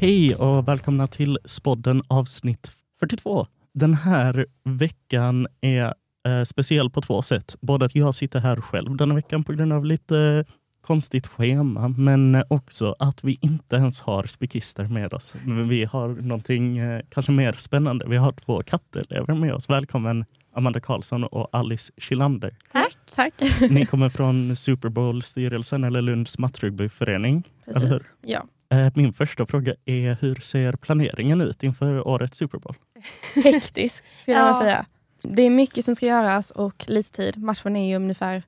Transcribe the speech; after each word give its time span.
Hej 0.00 0.34
och 0.34 0.68
välkomna 0.68 1.06
till 1.06 1.38
Spodden 1.44 2.02
avsnitt 2.08 2.72
42. 3.00 3.46
Den 3.74 3.94
här 3.94 4.46
veckan 4.64 5.46
är 5.60 5.94
eh, 6.28 6.42
speciell 6.44 6.90
på 6.90 7.00
två 7.00 7.22
sätt. 7.22 7.56
Både 7.60 7.86
att 7.86 7.94
jag 7.94 8.14
sitter 8.14 8.40
här 8.40 8.60
själv 8.60 8.96
denna 8.96 9.14
veckan 9.14 9.44
på 9.44 9.52
grund 9.52 9.72
av 9.72 9.84
lite 9.84 10.44
konstigt 10.80 11.26
schema, 11.26 11.88
men 11.88 12.42
också 12.48 12.94
att 12.98 13.24
vi 13.24 13.38
inte 13.40 13.76
ens 13.76 14.00
har 14.00 14.24
spikister 14.24 14.84
med 14.84 15.14
oss. 15.14 15.34
Vi 15.68 15.84
har 15.84 16.08
någonting 16.08 16.78
eh, 16.78 17.02
kanske 17.08 17.32
mer 17.32 17.52
spännande. 17.52 18.06
Vi 18.08 18.16
har 18.16 18.32
två 18.32 18.62
kattelever 18.62 19.34
med 19.34 19.54
oss. 19.54 19.70
Välkommen 19.70 20.24
Amanda 20.54 20.80
Karlsson 20.80 21.24
och 21.24 21.48
Alice 21.52 21.92
Kilander. 21.96 22.56
Tack. 22.72 22.96
Tack. 23.14 23.34
Ni 23.70 23.86
kommer 23.86 24.08
från 24.08 24.56
Super 24.56 24.88
Bowl-styrelsen 24.88 25.84
eller 25.84 26.02
Lunds 26.02 26.38
mattrugbyförening. 26.38 27.44
Eller 27.66 27.86
hur? 27.86 27.98
Precis. 27.98 28.16
Ja. 28.22 28.46
Eh, 28.70 28.92
Min 28.94 29.12
första 29.12 29.46
fråga 29.46 29.74
är 29.84 30.16
hur 30.20 30.34
ser 30.34 30.72
planeringen 30.72 31.40
ut 31.40 31.62
inför 31.62 32.08
årets 32.08 32.38
Super 32.38 32.58
Bowl? 32.58 32.74
Hektisk 33.44 34.04
skulle 34.20 34.36
jag 34.36 34.48
Ja. 34.48 34.58
säga. 34.60 34.86
Det 35.22 35.42
är 35.42 35.50
mycket 35.50 35.84
som 35.84 35.94
ska 35.94 36.06
göras 36.06 36.50
och 36.50 36.84
lite 36.88 37.10
tid. 37.12 37.36
Matchen 37.42 37.76
är 37.76 37.88
ju 37.88 37.96
ungefär 37.96 38.42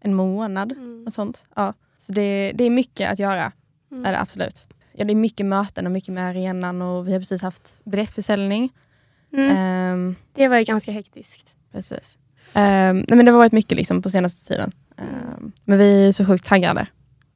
en 0.00 0.14
månad. 0.14 0.72
Mm. 0.72 1.04
Och 1.06 1.14
sånt. 1.14 1.44
Ja. 1.56 1.74
Så 1.98 2.12
det, 2.12 2.52
det 2.54 2.64
är 2.64 2.70
mycket 2.70 3.12
att 3.12 3.18
göra. 3.18 3.52
Mm. 3.92 4.04
Är 4.04 4.12
det 4.12 4.20
absolut. 4.20 4.66
Ja, 4.92 5.04
det 5.04 5.12
är 5.12 5.14
mycket 5.14 5.46
möten 5.46 5.86
och 5.86 5.92
mycket 5.92 6.14
med 6.14 6.28
arenan 6.28 6.82
och 6.82 7.08
vi 7.08 7.12
har 7.12 7.20
precis 7.20 7.42
haft 7.42 7.80
biljettförsäljning. 7.84 8.72
Mm. 9.32 9.56
Ehm, 9.56 10.14
Det 10.32 10.48
var 10.48 10.56
ju 10.58 10.64
ganska 10.64 10.92
hektiskt. 10.92 11.54
precis. 11.72 12.18
Ehm, 12.54 12.96
nej, 12.96 13.16
men 13.16 13.26
det 13.26 13.32
har 13.32 13.38
varit 13.38 13.52
mycket 13.52 13.76
liksom 13.76 14.02
på 14.02 14.10
senaste 14.10 14.48
tiden. 14.48 14.72
Ehm, 14.96 15.52
men 15.64 15.78
vi 15.78 16.08
är 16.08 16.12
så 16.12 16.26
sjukt 16.26 16.46
taggade 16.46 16.86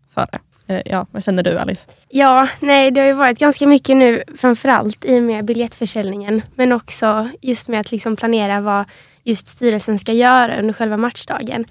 för 0.09 0.28
det. 0.32 0.38
Eh, 0.66 0.82
Ja, 0.86 1.06
vad 1.10 1.24
känner 1.24 1.42
du 1.42 1.59
Alice? 1.59 1.88
Ja, 2.09 2.48
nej 2.60 2.90
det 2.90 3.00
har 3.00 3.06
ju 3.06 3.12
varit 3.12 3.38
ganska 3.38 3.66
mycket 3.66 3.96
nu 3.96 4.22
framförallt 4.36 5.04
i 5.04 5.18
och 5.18 5.23
med 5.23 5.45
biljettförsäljningen 5.45 6.42
men 6.54 6.73
också 6.73 7.28
just 7.42 7.68
med 7.68 7.80
att 7.80 7.92
liksom 7.92 8.16
planera 8.16 8.60
vad 8.60 8.84
just 9.24 9.48
styrelsen 9.48 9.98
ska 9.98 10.12
göra 10.12 10.58
under 10.58 10.74
själva 10.74 10.96
matchdagen. 10.96 11.64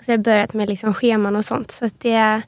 Så 0.00 0.10
jag 0.10 0.18
har 0.18 0.22
börjat 0.22 0.54
med 0.54 0.68
liksom 0.68 0.94
scheman 0.94 1.36
och 1.36 1.44
sånt. 1.44 1.70
Så 1.70 1.88
det 1.98 2.42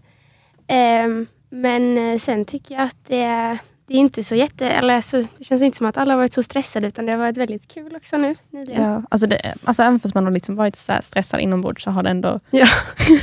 ehm, 0.66 1.26
men 1.50 1.98
eh, 2.12 2.18
sen 2.18 2.44
tycker 2.44 2.74
jag 2.74 2.84
att 2.84 2.96
det 3.08 3.58
det 3.86 3.94
är 3.94 3.98
inte 3.98 4.24
så 4.24 4.34
jätte... 4.34 4.68
Eller 4.68 4.94
alltså, 4.94 5.22
det 5.38 5.44
känns 5.44 5.62
inte 5.62 5.78
som 5.78 5.86
att 5.86 5.96
alla 5.96 6.12
har 6.12 6.18
varit 6.18 6.32
så 6.32 6.42
stressade 6.42 6.86
utan 6.86 7.06
det 7.06 7.12
har 7.12 7.18
varit 7.18 7.36
väldigt 7.36 7.74
kul 7.74 7.96
också 7.96 8.16
nu 8.16 8.34
nyligen. 8.50 8.82
Ja, 8.82 9.02
alltså, 9.10 9.26
det, 9.26 9.54
alltså 9.64 9.82
även 9.82 10.00
fast 10.00 10.14
man 10.14 10.24
har 10.24 10.30
liksom 10.30 10.56
varit 10.56 10.76
så 10.76 10.92
stressad 11.00 11.40
inombords 11.40 11.84
så 11.84 11.90
har 11.90 12.02
det 12.02 12.10
ändå 12.10 12.40
Ja. 12.50 12.66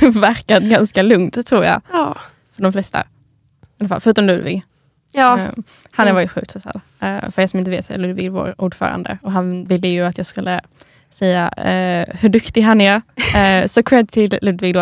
verkat 0.14 0.62
ganska 0.62 1.02
lugnt 1.02 1.46
tror 1.46 1.64
jag. 1.64 1.80
Ja. 1.92 2.16
För 2.54 2.62
de 2.62 2.72
flesta. 2.72 3.04
Fall, 3.88 4.00
förutom 4.00 4.26
Ludvig. 4.26 4.62
ja. 5.12 5.38
Eh, 5.38 5.48
Han 5.92 6.14
var 6.14 6.20
ju 6.20 6.28
sjukt 6.28 6.50
stressad. 6.50 6.80
För 7.00 7.40
er 7.42 7.46
som 7.46 7.58
inte 7.58 7.70
vet 7.70 7.84
så 7.84 7.92
är 7.92 7.98
Ludvig 7.98 8.32
vår 8.32 8.54
ordförande 8.58 9.18
och 9.22 9.32
han 9.32 9.64
ville 9.64 9.88
ju 9.88 10.02
att 10.04 10.16
jag 10.18 10.26
skulle 10.26 10.60
säga 11.10 11.48
eh, 11.48 12.16
hur 12.20 12.28
duktig 12.28 12.62
han 12.62 12.80
är. 12.80 13.02
Eh, 13.36 13.66
så 13.66 13.82
cred 13.82 14.08
till 14.10 14.38
Ludvig 14.42 14.74
då. 14.74 14.80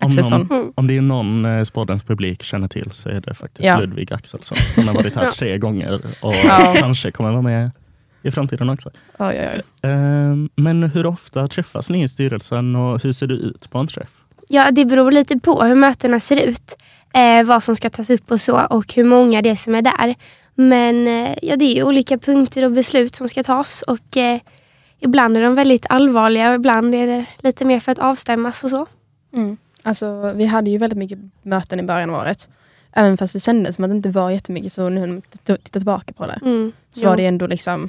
Om 0.00 0.08
Axelsson. 0.10 0.40
någon, 0.50 0.58
Mm. 0.60 0.72
om 0.76 0.86
det 0.86 0.96
är 0.96 1.00
någon 1.00 1.44
eh, 1.44 1.64
Spoddens 1.64 2.02
publik 2.02 2.42
känner 2.42 2.68
till 2.68 2.90
så 2.92 3.08
är 3.08 3.20
det 3.20 3.34
faktiskt 3.34 3.64
Ja. 3.66 3.80
Ludvig 3.80 4.12
Axelsson. 4.12 4.58
Han 4.76 4.88
har 4.88 4.94
varit 4.94 5.14
här 5.16 5.30
tre 5.38 5.58
gånger 5.58 6.00
och 6.20 6.34
Ja. 6.44 6.74
kanske 6.78 7.10
kommer 7.10 7.30
vara 7.30 7.42
med 7.42 7.70
i 8.22 8.30
framtiden 8.30 8.70
också. 8.70 8.90
Oj, 9.18 9.48
oj, 9.52 9.60
oj. 9.82 10.48
Men 10.56 10.82
hur 10.82 11.06
ofta 11.06 11.48
träffas 11.48 11.90
ni 11.90 12.02
i 12.02 12.08
styrelsen 12.08 12.76
och 12.76 13.02
hur 13.02 13.12
ser 13.12 13.26
det 13.26 13.34
ut 13.34 13.70
på 13.70 13.78
en 13.78 13.86
träff? 13.86 14.10
Ja, 14.48 14.70
det 14.70 14.84
beror 14.84 15.12
lite 15.12 15.38
på 15.38 15.62
hur 15.64 15.74
mötena 15.74 16.20
ser 16.20 16.46
ut. 16.46 16.76
Eh, 17.12 17.44
vad 17.44 17.62
som 17.62 17.76
ska 17.76 17.88
tas 17.88 18.10
upp 18.10 18.30
och 18.30 18.40
så 18.40 18.66
och 18.66 18.94
hur 18.94 19.04
många 19.04 19.42
det 19.42 19.50
är 19.50 19.56
som 19.56 19.74
är 19.74 19.82
där. 19.82 20.14
Men 20.54 21.06
eh, 21.06 21.38
ja, 21.42 21.56
det 21.56 21.78
är 21.78 21.84
olika 21.84 22.18
punkter 22.18 22.64
och 22.64 22.72
beslut 22.72 23.16
som 23.16 23.28
ska 23.28 23.42
tas 23.42 23.82
och 23.82 24.16
eh, 24.16 24.40
ibland 24.98 25.36
är 25.36 25.42
de 25.42 25.54
väldigt 25.54 25.86
allvarliga 25.88 26.48
och 26.48 26.54
ibland 26.54 26.94
är 26.94 27.06
det 27.06 27.26
lite 27.38 27.64
mer 27.64 27.80
för 27.80 27.92
att 27.92 27.98
avstämmas 27.98 28.64
och 28.64 28.70
så. 28.70 28.86
Mm. 29.32 29.56
Alltså, 29.82 30.32
vi 30.36 30.46
hade 30.46 30.70
ju 30.70 30.78
väldigt 30.78 30.98
mycket 30.98 31.18
möten 31.42 31.80
i 31.80 31.82
början 31.82 32.10
av 32.10 32.16
året. 32.16 32.48
Även 32.92 33.16
fast 33.16 33.32
det 33.32 33.40
kändes 33.40 33.76
som 33.76 33.84
att 33.84 33.90
det 33.90 33.96
inte 33.96 34.08
var 34.08 34.30
jättemycket 34.30 34.72
så 34.72 34.88
nu 34.88 35.00
när 35.00 35.06
man 35.06 35.22
tittar 35.22 35.56
tillbaka 35.56 36.12
på 36.12 36.26
det. 36.26 36.38
Mm. 36.42 36.72
Så 36.90 37.06
var 37.06 37.16
det 37.16 37.26
ändå 37.26 37.46
liksom 37.46 37.88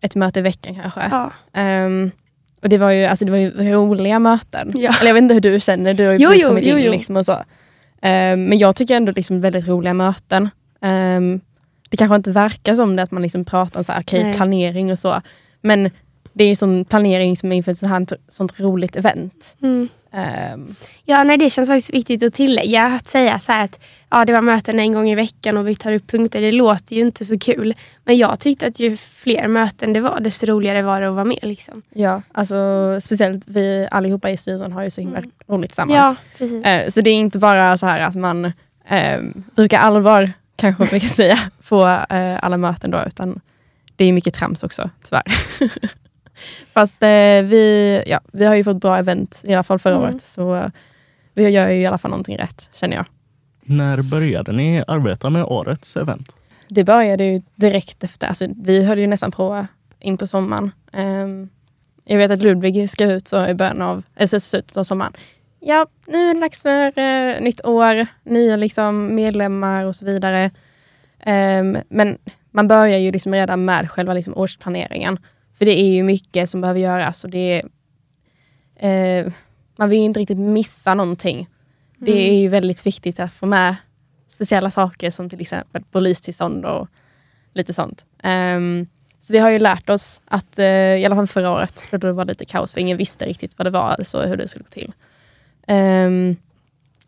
ett 0.00 0.14
möte 0.14 0.38
i 0.38 0.42
veckan 0.42 0.74
kanske. 0.82 1.00
Ja. 1.10 1.32
Ehm, 1.52 2.10
och 2.62 2.68
det 2.68 2.78
var 2.78 2.90
ju, 2.90 3.04
alltså 3.04 3.24
det 3.24 3.30
var 3.30 3.38
ju 3.38 3.72
roliga 3.72 4.18
möten. 4.18 4.72
Ja. 4.74 4.94
Eller 5.00 5.08
jag 5.08 5.14
vet 5.14 5.22
inte 5.22 5.34
hur 5.34 5.40
du 5.40 5.60
känner, 5.60 5.94
du 5.94 6.06
har 6.06 6.12
ju 6.12 6.18
Jo, 6.18 6.28
precis 6.28 6.42
jo, 6.42 6.48
kommit 6.48 6.66
jo, 6.66 6.76
in 6.76 6.84
jo. 6.84 6.92
liksom 6.92 7.16
och 7.16 7.26
så. 7.26 7.36
Ehm, 8.02 8.44
men 8.44 8.58
jag 8.58 8.76
tycker 8.76 8.94
ändå 8.96 9.12
liksom 9.12 9.40
väldigt 9.40 9.68
roliga 9.68 9.94
möten. 9.94 10.50
Ehm, 10.80 11.40
det 11.90 11.96
kanske 11.96 12.16
inte 12.16 12.30
verkar 12.30 12.74
som 12.74 12.96
det 12.96 13.02
att 13.02 13.10
man 13.10 13.22
liksom 13.22 13.44
pratar 13.44 13.80
om 13.80 13.84
så 13.84 13.92
här, 13.92 14.04
Nej. 14.12 14.34
planering 14.34 14.92
och 14.92 14.98
så. 14.98 15.22
Men 15.60 15.90
det 16.32 16.44
är 16.44 16.48
ju 16.48 16.54
sån 16.54 16.84
planering 16.84 17.36
som 17.36 17.52
är 17.52 17.56
inför 17.56 17.72
ett 17.72 17.78
sånt, 17.78 18.10
här, 18.10 18.18
sånt 18.28 18.60
roligt 18.60 18.96
event. 18.96 19.56
Mm. 19.62 19.88
Ehm, 20.12 20.74
Ja, 21.04 21.24
nej, 21.24 21.36
det 21.36 21.50
känns 21.50 21.68
faktiskt 21.68 21.94
viktigt 21.94 22.22
att 22.22 22.34
tillägga. 22.34 22.86
Att 22.86 23.08
säga 23.08 23.38
så 23.38 23.52
här 23.52 23.64
att 23.64 23.80
ja, 24.10 24.24
det 24.24 24.32
var 24.32 24.40
möten 24.40 24.78
en 24.78 24.92
gång 24.92 25.10
i 25.10 25.14
veckan 25.14 25.56
och 25.56 25.68
vi 25.68 25.74
tar 25.74 25.92
upp 25.92 26.06
punkter. 26.06 26.40
Det 26.40 26.52
låter 26.52 26.96
ju 26.96 27.02
inte 27.02 27.24
så 27.24 27.38
kul. 27.38 27.74
Men 28.04 28.16
jag 28.18 28.40
tyckte 28.40 28.66
att 28.66 28.80
ju 28.80 28.96
fler 28.96 29.48
möten 29.48 29.92
det 29.92 30.00
var, 30.00 30.20
desto 30.20 30.46
roligare 30.46 30.82
var 30.82 31.00
det 31.00 31.08
att 31.08 31.14
vara 31.14 31.24
med. 31.24 31.38
Liksom. 31.42 31.82
ja, 31.94 32.22
alltså 32.32 32.56
speciellt 33.02 33.44
vi 33.46 33.88
allihopa 33.90 34.30
i 34.30 34.36
styrelsen 34.36 34.72
har 34.72 34.82
ju 34.82 34.90
så 34.90 35.00
himla 35.00 35.18
Mm. 35.18 35.30
roligt 35.48 35.70
tillsammans. 35.70 35.96
Ja, 35.96 36.16
precis. 36.38 36.64
Eh, 36.66 36.88
Så 36.88 37.00
det 37.00 37.10
är 37.10 37.14
inte 37.14 37.38
bara 37.38 37.76
så 37.78 37.86
här 37.86 38.00
att 38.00 38.14
man 38.14 38.44
eh, 38.88 39.20
brukar 39.56 39.78
allvar, 39.78 40.32
kanske 40.56 40.82
man 40.82 40.88
kan 41.00 41.00
säga, 41.00 41.38
på 41.68 41.86
eh, 42.10 42.38
alla 42.44 42.56
möten 42.56 42.90
då, 42.90 43.02
utan 43.06 43.40
det 43.96 44.04
är 44.04 44.12
mycket 44.12 44.34
trams 44.34 44.62
också, 44.62 44.90
tyvärr. 45.04 45.22
Fast 46.72 47.02
eh, 47.02 47.08
vi, 47.42 48.02
ja, 48.06 48.20
vi 48.32 48.44
har 48.44 48.54
ju 48.54 48.64
fått 48.64 48.76
bra 48.80 48.98
event, 48.98 49.40
i 49.44 49.52
alla 49.54 49.62
fall 49.62 49.78
förra 49.78 49.94
Mm. 49.96 50.04
året, 50.08 50.24
så 50.24 50.70
vi 51.34 51.48
gör 51.48 51.68
ju 51.68 51.80
i 51.80 51.86
alla 51.86 51.98
fall 51.98 52.10
någonting 52.10 52.36
rätt, 52.38 52.68
känner 52.72 52.96
jag. 52.96 53.06
När 53.66 54.02
började 54.02 54.52
ni 54.52 54.84
arbeta 54.86 55.30
med 55.30 55.44
årets 55.44 55.96
event? 55.96 56.36
Det 56.68 56.84
började 56.84 57.24
ju 57.24 57.42
direkt 57.54 58.04
efter, 58.04 58.26
alltså, 58.26 58.46
vi 58.56 58.84
höll 58.84 58.98
ju 58.98 59.06
nästan 59.06 59.32
på 59.32 59.66
in 60.00 60.16
på 60.16 60.26
sommaren. 60.26 60.70
Um, 60.92 61.48
jag 62.04 62.18
vet 62.18 62.30
att 62.30 62.42
Ludvig 62.42 62.90
skrev 62.90 63.10
ut 63.10 63.28
så 63.28 63.46
i 63.46 63.54
början 63.54 63.82
av, 63.82 64.02
alltså 64.16 64.40
slutet 64.40 64.76
av 64.76 64.84
sommaren. 64.84 65.12
Ja, 65.60 65.86
nu 66.06 66.30
är 66.30 66.34
det 66.34 66.40
dags 66.40 66.62
för 66.62 66.98
uh, 66.98 67.42
nytt 67.42 67.66
år, 67.66 68.06
nya 68.24 68.56
liksom, 68.56 69.14
medlemmar 69.14 69.84
och 69.84 69.96
så 69.96 70.04
vidare. 70.04 70.50
Um, 71.26 71.78
men 71.88 72.18
man 72.50 72.68
börjar 72.68 72.98
ju 72.98 73.12
liksom 73.12 73.34
redan 73.34 73.64
med 73.64 73.90
själva 73.90 74.14
liksom, 74.14 74.36
årsplaneringen. 74.36 75.18
För 75.58 75.64
det 75.64 75.80
är 75.80 75.90
ju 75.90 76.02
mycket 76.02 76.50
som 76.50 76.60
behöver 76.60 76.80
göras 76.80 77.24
och 77.24 77.30
det 77.30 77.62
är, 78.76 79.24
uh, 79.24 79.32
man 79.76 79.88
vill 79.88 79.98
ju 79.98 80.04
inte 80.04 80.20
riktigt 80.20 80.38
missa 80.38 80.94
någonting. 80.94 81.48
Det 81.98 82.12
Mm. 82.12 82.34
är 82.34 82.40
ju 82.40 82.48
väldigt 82.48 82.86
viktigt 82.86 83.20
att 83.20 83.32
få 83.32 83.46
med 83.46 83.76
speciella 84.28 84.70
saker 84.70 85.10
som 85.10 85.30
till 85.30 85.40
exempel 85.40 85.82
polistillstånd 85.90 86.64
och 86.64 86.88
lite 87.54 87.72
sånt. 87.72 88.04
Ehm, 88.22 88.86
så 89.20 89.32
vi 89.32 89.38
har 89.38 89.50
ju 89.50 89.58
lärt 89.58 89.88
oss 89.90 90.20
att, 90.24 90.58
eh, 90.58 90.64
i 90.96 91.04
alla 91.04 91.14
fall 91.16 91.26
förra 91.26 91.50
året, 91.50 91.84
då 91.90 91.96
det 91.98 92.12
var 92.12 92.24
lite 92.24 92.44
kaos 92.44 92.72
för 92.74 92.80
ingen 92.80 92.96
visste 92.96 93.24
riktigt 93.26 93.58
vad 93.58 93.66
det 93.66 93.70
var 93.70 93.88
alltså 93.98 94.22
hur 94.22 94.36
det 94.36 94.48
skulle 94.48 94.62
gå 94.62 94.68
till. 94.70 94.92
Ehm, 95.66 96.36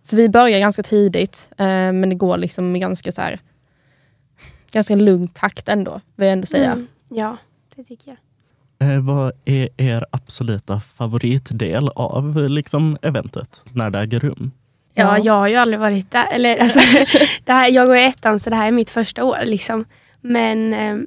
så 0.03 0.16
vi 0.16 0.28
börjar 0.28 0.59
ganska 0.59 0.82
tidigt 0.82 1.49
eh, 1.59 1.66
men 1.66 2.09
det 2.09 2.15
går 2.15 2.37
liksom 2.38 2.72
med 2.72 2.81
ganska 2.81 3.12
så 3.12 3.20
här, 3.20 3.38
ganska 4.72 4.94
lugn 4.97 5.28
takt 5.28 5.69
ändå, 5.69 6.00
vill 6.16 6.26
jag 6.26 6.32
ändå 6.32 6.47
säga. 6.47 6.72
Mm. 6.72 6.87
Ja, 7.09 7.37
det 7.76 7.84
tycker 7.84 8.09
jag. 8.10 8.19
Eh, 8.94 9.00
Vad 9.00 9.32
är 9.44 9.69
er 9.76 10.05
absoluta 10.10 10.81
favoritdel 10.81 11.88
av 11.88 12.37
liksom, 12.49 12.99
eventet 13.03 13.65
när 13.72 13.91
det 13.91 13.99
äger 13.99 14.20
rum? 14.20 14.50
Ja, 14.99 15.19
Ja. 15.19 15.25
jag 15.25 15.33
har 15.35 15.49
ju 15.49 15.56
aldrig 15.56 15.81
varit 15.81 16.11
där. 16.11 16.27
Eller, 16.31 16.56
alltså, 16.59 16.81
det 17.45 17.53
här, 17.53 17.69
jag 17.71 17.87
går 17.87 17.97
i 17.97 18.05
ettan 18.05 18.41
så 18.41 18.50
det 18.50 18.56
här 18.56 18.67
är 18.67 18.71
mitt 18.71 18.91
första 18.91 19.25
år. 19.25 19.39
Liksom. 19.45 19.85
Men 20.21 20.75
ehm, 20.75 21.06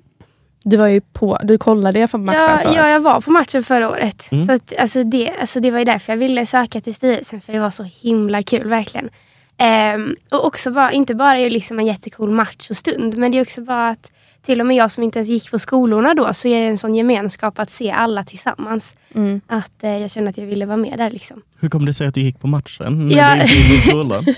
Du 0.63 0.77
var 0.77 0.87
ju 0.87 1.01
på, 1.01 1.37
du 1.43 1.57
kollade 1.57 1.99
i 1.99 2.01
alla 2.01 2.07
fall 2.07 2.19
på 2.21 2.25
matchen 2.25 2.41
ja, 2.41 2.57
förut. 2.57 2.75
ja, 2.77 2.89
jag 2.89 2.99
var 2.99 3.21
på 3.21 3.31
matchen 3.31 3.63
förra 3.63 3.89
året. 3.89 4.27
Mm. 4.31 4.45
Så 4.45 4.51
att, 4.53 4.73
alltså, 4.79 5.03
det, 5.03 5.31
alltså, 5.39 5.59
det 5.59 5.71
var 5.71 5.79
ju 5.79 5.85
därför 5.85 6.13
jag 6.13 6.17
ville 6.17 6.45
söka 6.45 6.81
till 6.81 6.93
styrelsen. 6.95 7.41
För 7.41 7.53
det 7.53 7.59
var 7.59 7.69
så 7.69 7.83
himla 7.83 8.43
kul 8.43 8.67
verkligen. 8.67 9.09
Ehm, 9.57 10.15
och 10.31 10.45
också 10.45 10.71
bara, 10.71 10.91
inte 10.91 11.15
bara 11.15 11.37
är 11.37 11.43
det 11.43 11.49
liksom 11.49 11.79
en 11.79 11.85
jättecool 11.85 12.29
match 12.31 12.69
och 12.69 12.77
stund. 12.77 13.17
Men 13.17 13.31
det 13.31 13.37
är 13.37 13.41
också 13.41 13.61
bara 13.61 13.89
att 13.89 14.11
till 14.41 14.59
och 14.59 14.65
med 14.65 14.75
jag 14.77 14.91
som 14.91 15.03
inte 15.03 15.19
ens 15.19 15.29
gick 15.29 15.51
på 15.51 15.59
skolorna 15.59 16.13
då 16.13 16.33
så 16.33 16.47
är 16.47 16.61
det 16.61 16.67
en 16.67 16.77
sån 16.77 16.95
gemenskap 16.95 17.59
att 17.59 17.69
se 17.69 17.91
alla 17.91 18.23
tillsammans. 18.23 18.95
Mm. 19.15 19.41
Att 19.47 19.83
eh, 19.83 19.97
jag 19.97 20.11
kände 20.11 20.29
att 20.29 20.37
jag 20.37 20.45
ville 20.45 20.65
vara 20.65 20.77
med 20.77 20.97
där. 20.97 21.11
Liksom. 21.11 21.41
Hur 21.59 21.69
kom 21.69 21.85
det 21.85 21.93
sig 21.93 22.07
att 22.07 22.13
du 22.13 22.21
gick 22.21 22.39
på 22.39 22.47
matchen 22.47 23.07
när 23.07 23.17
Ja. 23.17 23.35
du 23.35 23.41
inte 23.41 23.53
gick 23.53 23.83
på 23.83 23.89
skolan? 23.89 24.25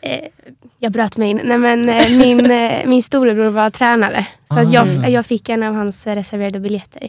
Eh, 0.00 0.20
jag 0.78 0.92
bröt 0.92 1.16
mig 1.16 1.30
in. 1.30 1.40
Nej, 1.44 1.58
men, 1.58 1.88
eh, 1.88 2.10
min, 2.10 2.50
eh, 2.50 2.86
min 2.86 3.02
storebror 3.02 3.50
var 3.50 3.70
tränare. 3.70 4.26
Så 4.44 4.58
att 4.58 4.72
jag, 4.72 4.88
Ah. 5.04 5.08
jag 5.08 5.26
fick 5.26 5.48
en 5.48 5.62
av 5.62 5.74
hans 5.74 6.06
reserverade 6.06 6.60
biljetter. 6.60 7.08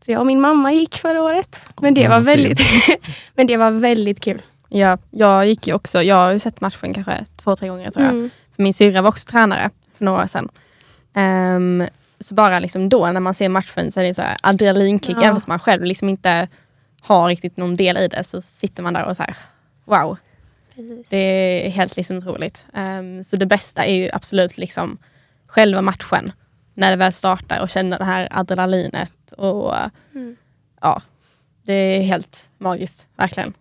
Så 0.00 0.12
jag 0.12 0.20
och 0.20 0.26
min 0.26 0.40
mamma 0.40 0.72
gick 0.72 0.94
förra 0.96 1.22
året. 1.22 1.60
Men 1.80 1.94
det, 1.94 2.00
Ja, 2.00 2.10
var 2.10 2.20
väldigt, 2.20 2.60
men 3.34 3.46
det 3.46 3.56
var 3.56 3.70
väldigt 3.70 4.20
kul. 4.20 4.42
Ja, 4.68 4.98
jag 5.10 5.46
gick 5.46 5.66
ju 5.66 5.74
också, 5.74 6.02
jag 6.02 6.16
har 6.16 6.32
ju 6.32 6.38
sett 6.38 6.60
matchen 6.60 6.94
kanske 6.94 7.24
två, 7.36 7.56
tre 7.56 7.68
gånger 7.68 7.90
tror 7.90 8.04
jag. 8.06 8.14
Mm. 8.14 8.30
För 8.56 8.62
min 8.62 8.74
syrra 8.74 9.02
var 9.02 9.08
också 9.08 9.28
tränare 9.30 9.70
för 9.98 10.04
några 10.04 10.22
år 10.22 10.26
sedan. 10.26 10.48
Ehm, 11.14 11.86
så 12.20 12.34
bara 12.34 12.58
liksom 12.58 12.88
då 12.88 13.06
när 13.10 13.20
man 13.20 13.34
ser 13.34 13.48
matchen 13.48 13.92
så 13.92 14.00
är 14.00 14.04
det 14.04 14.14
så 14.14 14.22
här 14.22 14.36
adrenalinkick, 14.42 15.16
Ja. 15.16 15.22
även 15.22 15.36
fast 15.36 15.46
man 15.48 15.58
själv 15.58 15.84
liksom 15.84 16.08
inte 16.08 16.48
har 17.00 17.28
riktigt 17.28 17.56
någon 17.56 17.76
del 17.76 17.96
i 17.96 18.08
det 18.08 18.24
så 18.24 18.40
sitter 18.40 18.82
man 18.82 18.94
där 18.94 19.04
och 19.04 19.16
så 19.16 19.22
här 19.22 19.36
wow, 19.84 20.16
Precis. 20.74 21.08
det 21.10 21.16
är 21.66 21.70
helt 21.70 21.96
liksom 21.96 22.16
otroligt. 22.16 22.66
Ehm, 22.74 23.24
så 23.24 23.36
det 23.36 23.46
bästa 23.46 23.84
är 23.84 23.94
ju 23.94 24.10
absolut 24.12 24.58
liksom 24.58 24.98
själva 25.46 25.82
matchen. 25.82 26.32
När 26.74 26.90
det 26.90 26.96
väl 26.96 27.12
startar 27.12 27.60
och 27.60 27.70
känna 27.70 27.98
det 27.98 28.04
här 28.04 28.28
adrenalinet. 28.30 29.32
Och 29.36 29.74
Mm. 30.14 30.36
ja, 30.80 31.02
det 31.62 31.72
är 31.72 32.02
helt 32.02 32.48
magiskt, 32.58 33.06
verkligen. 33.16 33.52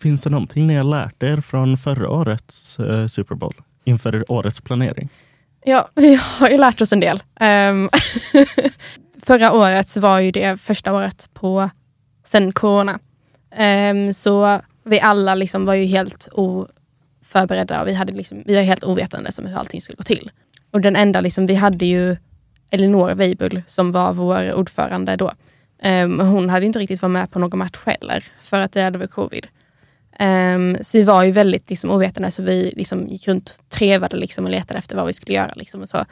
Finns 0.00 0.22
det 0.22 0.30
någonting 0.30 0.66
ni 0.66 0.74
har 0.76 0.84
lärt 0.84 1.22
er 1.22 1.40
från 1.40 1.76
förra 1.76 2.10
årets 2.10 2.78
eh, 2.78 3.06
Super 3.06 3.34
Bowl 3.34 3.54
inför 3.84 4.32
årets 4.32 4.60
planering? 4.60 5.08
Ja, 5.64 5.88
vi 5.94 6.14
har 6.14 6.48
ju 6.48 6.56
lärt 6.56 6.80
oss 6.80 6.92
en 6.92 7.00
del. 7.00 7.22
Um, 7.40 7.90
förra 9.22 9.52
året 9.52 9.96
var 9.96 10.20
ju 10.20 10.30
det 10.30 10.60
första 10.60 10.92
året 10.92 11.28
på 11.34 11.70
sen 12.24 12.52
corona. 12.52 12.98
Um, 13.90 14.12
så 14.12 14.60
vi 14.84 15.00
alla 15.00 15.34
liksom 15.34 15.64
var 15.64 15.74
ju 15.74 15.84
helt 15.84 16.28
oförberedda 16.32 17.80
och 17.80 17.88
vi, 17.88 17.94
hade 17.94 18.12
liksom, 18.12 18.42
vi 18.46 18.54
var 18.54 18.62
helt 18.62 18.84
ovetande 18.84 19.30
om 19.38 19.46
hur 19.46 19.58
allting 19.58 19.80
skulle 19.80 19.96
gå 19.96 20.02
till. 20.02 20.30
Och 20.70 20.80
den 20.80 20.96
enda, 20.96 21.20
liksom, 21.20 21.46
vi 21.46 21.54
hade 21.54 21.86
ju 21.86 22.16
Elinor 22.70 23.14
Weibull 23.14 23.62
som 23.66 23.92
var 23.92 24.14
vår 24.14 24.54
ordförande 24.54 25.16
då. 25.16 25.32
Um, 25.84 26.20
hon 26.20 26.50
hade 26.50 26.66
inte 26.66 26.78
riktigt 26.78 27.02
varit 27.02 27.12
med 27.12 27.30
på 27.30 27.38
någon 27.38 27.58
match 27.58 27.78
heller 27.86 28.24
för 28.40 28.60
att 28.60 28.72
det 28.72 28.82
hade 28.82 28.98
varit 28.98 29.10
covid. 29.10 29.46
Um, 30.20 30.76
så 30.80 30.98
vi 30.98 31.04
var 31.04 31.22
ju 31.22 31.30
väldigt 31.30 31.70
liksom, 31.70 31.90
ovetande 31.90 32.30
så 32.30 32.42
vi 32.42 32.72
liksom, 32.76 33.08
gick 33.08 33.28
runt 33.28 33.62
trevade 33.68 34.16
liksom, 34.16 34.44
och 34.44 34.50
letade 34.50 34.78
efter 34.78 34.96
vad 34.96 35.06
vi 35.06 35.12
skulle 35.12 35.36
göra. 35.36 35.52
Liksom, 35.56 35.82
och 35.82 35.88
så. 35.88 36.04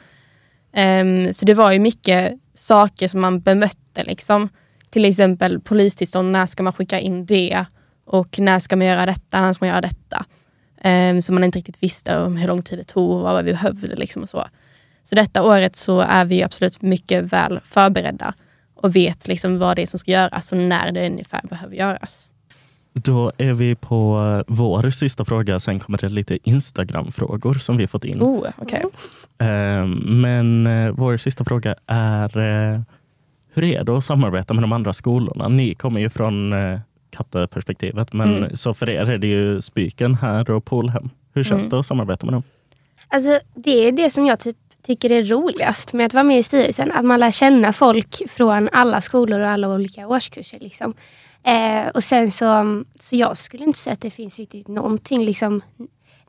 Um, 0.77 1.33
så 1.33 1.45
det 1.45 1.53
var 1.53 1.71
ju 1.71 1.79
mycket 1.79 2.33
saker 2.53 3.07
som 3.07 3.21
man 3.21 3.39
bemötte. 3.39 4.03
Liksom. 4.03 4.49
Till 4.89 5.05
exempel 5.05 5.59
polistillstånd, 5.59 6.31
när 6.31 6.45
ska 6.45 6.63
man 6.63 6.73
skicka 6.73 6.99
in 6.99 7.25
det? 7.25 7.65
Och 8.05 8.39
när 8.39 8.59
ska 8.59 8.75
man 8.75 8.87
göra 8.87 9.05
detta, 9.05 9.41
när 9.41 9.53
ska 9.53 9.65
man 9.65 9.69
göra 9.69 9.81
detta? 9.81 10.25
Um, 10.83 11.21
så 11.21 11.33
man 11.33 11.43
inte 11.43 11.57
riktigt 11.57 11.83
visste 11.83 12.17
om 12.17 12.37
hur 12.37 12.47
lång 12.47 12.63
tid 12.63 12.79
det 12.79 12.83
tog 12.83 13.11
och 13.11 13.21
vad 13.21 13.45
vi 13.45 13.51
behövde. 13.51 13.95
Liksom 13.95 14.23
och 14.23 14.29
så. 14.29 14.47
så 15.03 15.15
detta 15.15 15.43
året 15.43 15.75
så 15.75 15.99
är 15.99 16.25
vi 16.25 16.43
absolut 16.43 16.81
mycket 16.81 17.23
väl 17.23 17.59
förberedda 17.63 18.33
och 18.75 18.95
vet 18.95 19.27
liksom 19.27 19.57
vad 19.57 19.75
det 19.75 19.81
är 19.81 19.87
som 19.87 19.99
ska 19.99 20.11
göras 20.11 20.51
och 20.51 20.57
när 20.57 20.91
det 20.91 21.07
ungefär 21.07 21.41
behöver 21.49 21.75
göras. 21.75 22.31
Då 23.07 23.31
är 23.37 23.53
vi 23.53 23.75
på 23.75 24.19
eh, 24.39 24.53
vår 24.55 24.89
sista 24.89 25.25
fråga. 25.25 25.59
Sen 25.59 25.79
kommer 25.79 25.97
det 25.97 26.09
lite 26.09 26.37
Instagram-frågor 26.49 27.53
som 27.53 27.77
vi 27.77 27.87
fått 27.87 28.05
in. 28.05 28.21
Oh, 28.21 28.47
okay. 28.57 28.81
Eh, 29.39 29.85
Men 30.05 30.67
eh, 30.67 30.91
vår 30.91 31.17
sista 31.17 31.45
fråga 31.45 31.75
är 31.87 32.37
eh, 32.37 32.79
hur 33.53 33.63
är 33.63 33.83
det 33.83 33.97
att 33.97 34.03
samarbeta 34.03 34.53
med 34.53 34.63
de 34.63 34.71
andra 34.71 34.93
skolorna? 34.93 35.47
Ni 35.47 35.73
kommer 35.75 35.99
ju 35.99 36.09
från 36.09 36.53
katteperspektivet, 37.09 38.13
men 38.13 38.37
Mm. 38.37 38.55
så 38.55 38.73
för 38.73 38.89
er 38.89 39.09
är 39.09 39.17
det 39.17 39.27
ju 39.27 39.61
Spiken 39.61 40.15
här 40.15 40.51
och 40.51 40.65
Polhem. 40.65 41.09
Hur 41.33 41.43
känns 41.43 41.61
Mm. 41.65 41.69
det 41.69 41.79
att 41.79 41.85
samarbeta 41.85 42.25
med 42.25 42.33
dem? 42.33 42.43
Alltså, 43.07 43.39
det 43.55 43.87
är 43.87 43.91
det 43.91 44.09
som 44.09 44.25
jag 44.25 44.39
typ 44.39 44.57
tycker 44.85 45.11
är 45.11 45.23
roligast 45.23 45.93
med 45.93 46.05
att 46.05 46.13
vara 46.13 46.23
med 46.23 46.39
i 46.39 46.43
styrelsen. 46.43 46.91
Att 46.91 47.05
man 47.05 47.19
lär 47.19 47.31
känna 47.31 47.73
folk 47.73 48.21
från 48.29 48.69
alla 48.71 49.01
skolor 49.01 49.39
och 49.39 49.49
alla 49.49 49.69
olika 49.69 50.07
årskurser. 50.07 50.59
Liksom. 50.59 50.93
Eh, 51.47 51.87
och 51.87 52.03
sen 52.03 52.31
så, 52.31 52.83
så 52.99 53.15
jag 53.15 53.37
skulle 53.37 53.63
inte 53.63 53.79
säga 53.79 53.93
att 53.93 54.01
det 54.01 54.11
finns 54.11 54.39
riktigt 54.39 54.67
någonting 54.67 55.25
liksom, 55.25 55.61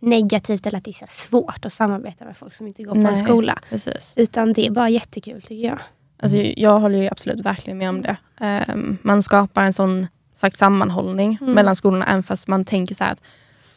negativt 0.00 0.66
eller 0.66 0.78
att 0.78 0.84
det 0.84 1.02
är 1.02 1.06
svårt 1.08 1.64
att 1.64 1.72
samarbeta 1.72 2.24
med 2.24 2.36
folk 2.36 2.54
som 2.54 2.66
inte 2.66 2.82
går 2.82 2.92
på 2.92 2.98
Nej. 2.98 3.12
en 3.12 3.18
skola. 3.18 3.58
Precis. 3.70 4.14
Utan 4.16 4.52
det 4.52 4.66
är 4.66 4.70
bara 4.70 4.88
jättekul 4.88 5.42
tycker 5.42 5.68
jag. 5.68 5.78
Alltså, 6.22 6.38
jag 6.38 6.80
håller 6.80 6.98
ju 6.98 7.08
absolut 7.08 7.44
verkligen 7.46 7.78
med 7.78 7.88
om 7.88 8.02
det. 8.02 8.16
Ehm, 8.40 8.98
man 9.02 9.22
skapar 9.22 9.64
en 9.64 9.72
sån 9.72 10.06
sagt, 10.34 10.56
sammanhållning 10.56 11.38
Mm. 11.40 11.54
mellan 11.54 11.76
skolorna 11.76 12.04
även 12.06 12.22
fast 12.22 12.46
man 12.48 12.64
tänker 12.64 12.94
så 12.94 13.04
att 13.04 13.22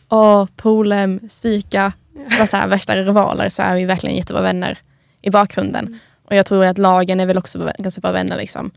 Åh, 0.09 0.45
Polhem, 0.55 1.19
Spika, 1.29 1.93
var 2.39 2.45
så 2.45 2.57
här, 2.57 2.67
värsta 2.69 2.95
rivaler 2.95 3.49
så 3.49 3.61
är 3.61 3.75
vi 3.75 3.85
verkligen 3.85 4.15
jättebra 4.15 4.41
vänner 4.41 4.77
i 5.21 5.29
bakgrunden. 5.29 5.87
Mm. 5.87 5.99
Och 6.25 6.35
jag 6.35 6.45
tror 6.45 6.65
att 6.65 6.77
lagen 6.77 7.19
är 7.19 7.25
väl 7.25 7.37
också 7.37 7.71
ganska 7.77 8.01
bra 8.01 8.11
vänner. 8.11 8.37
Liksom. 8.37 8.71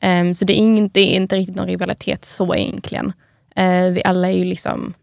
Ehm, 0.00 0.34
så 0.34 0.44
det 0.44 0.52
är, 0.52 0.56
ingen, 0.56 0.88
det 0.88 1.00
är 1.00 1.16
inte 1.16 1.36
riktigt 1.36 1.56
någon 1.56 1.66
rivalitet 1.66 2.24
så 2.24 2.54
egentligen. 2.54 3.12
Uh, 3.60 3.90
vi 3.92 4.02
alla 4.04 4.28
är 4.28 4.32
ju 4.38 4.44
liksom 4.44 4.94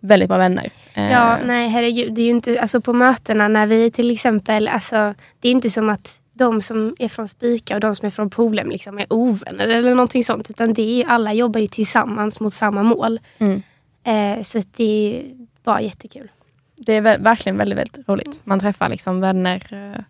väldigt 0.00 0.28
bra 0.28 0.38
vänner. 0.38 0.70
Eh, 0.94 1.10
Ja, 1.12 1.38
nej 1.46 1.68
herregud. 1.68 2.14
Det 2.14 2.20
är 2.20 2.24
ju 2.24 2.30
inte, 2.30 2.60
alltså 2.60 2.80
på 2.80 2.92
mötena 2.92 3.48
när 3.48 3.66
vi 3.66 3.90
till 3.90 4.10
exempel, 4.10 4.68
alltså, 4.68 5.14
det 5.40 5.48
är 5.48 5.52
inte 5.52 5.70
som 5.70 5.88
att 5.90 6.20
de 6.32 6.62
som 6.62 6.94
är 6.98 7.08
från 7.08 7.28
Spika 7.28 7.74
och 7.74 7.80
de 7.80 7.94
som 7.96 8.06
är 8.06 8.10
från 8.10 8.30
Polhem 8.30 8.70
liksom 8.70 8.98
är 8.98 9.06
ovänner 9.12 9.68
eller 9.68 9.90
någonting 9.90 10.24
sånt. 10.24 10.50
Utan 10.50 10.72
det 10.74 10.82
är 10.82 10.94
ju, 10.96 11.04
alla 11.04 11.32
jobbar 11.32 11.60
ju 11.60 11.66
tillsammans 11.66 12.40
mot 12.40 12.54
samma 12.54 12.82
mål. 12.82 13.20
Mm. 13.38 13.62
Eh, 14.04 14.42
så 14.42 14.60
det 14.76 14.84
är 15.16 15.22
bara 15.64 15.80
jättekul. 15.80 16.30
Det 16.76 16.92
är 16.92 17.00
ver- 17.00 17.18
verkligen 17.22 17.56
väldigt, 17.58 17.78
väldigt 17.78 18.08
roligt. 18.08 18.40
Man 18.44 18.60
träffar 18.60 18.88
liksom 18.88 19.20
vänner, 19.20 19.62
eh, 19.94 20.02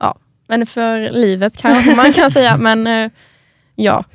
ja, 0.00 0.14
vänner 0.48 0.66
för 0.66 1.10
livet 1.10 1.56
kanske 1.56 1.94
man 1.94 2.12
kan 2.12 2.30
säga. 2.30 2.56
Men 2.60 2.86
eh, 2.86 3.10
ja, 3.74 4.04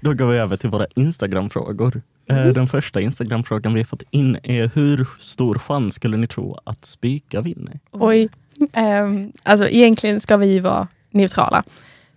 Då 0.00 0.14
går 0.14 0.26
vi 0.26 0.38
över 0.38 0.56
till 0.56 0.70
våra 0.70 0.86
Instagram-frågor. 0.96 2.02
Eh, 2.30 2.36
Mm. 2.42 2.52
Den 2.52 2.66
första 2.66 3.00
Instagram-frågan 3.00 3.74
vi 3.74 3.80
har 3.80 3.84
fått 3.86 4.02
in 4.10 4.38
är 4.42 4.70
hur 4.74 5.06
stor 5.18 5.58
chans 5.58 5.94
skulle 5.94 6.16
ni 6.16 6.26
tro 6.26 6.58
att 6.64 6.84
Spika 6.84 7.40
vinner? 7.40 7.80
oj. 7.92 8.28
Ehm, 8.72 9.32
alltså 9.42 9.68
egentligen 9.68 10.20
ska 10.20 10.36
vi 10.36 10.46
ju 10.46 10.60
vara 10.60 10.88
neutrala. 11.10 11.62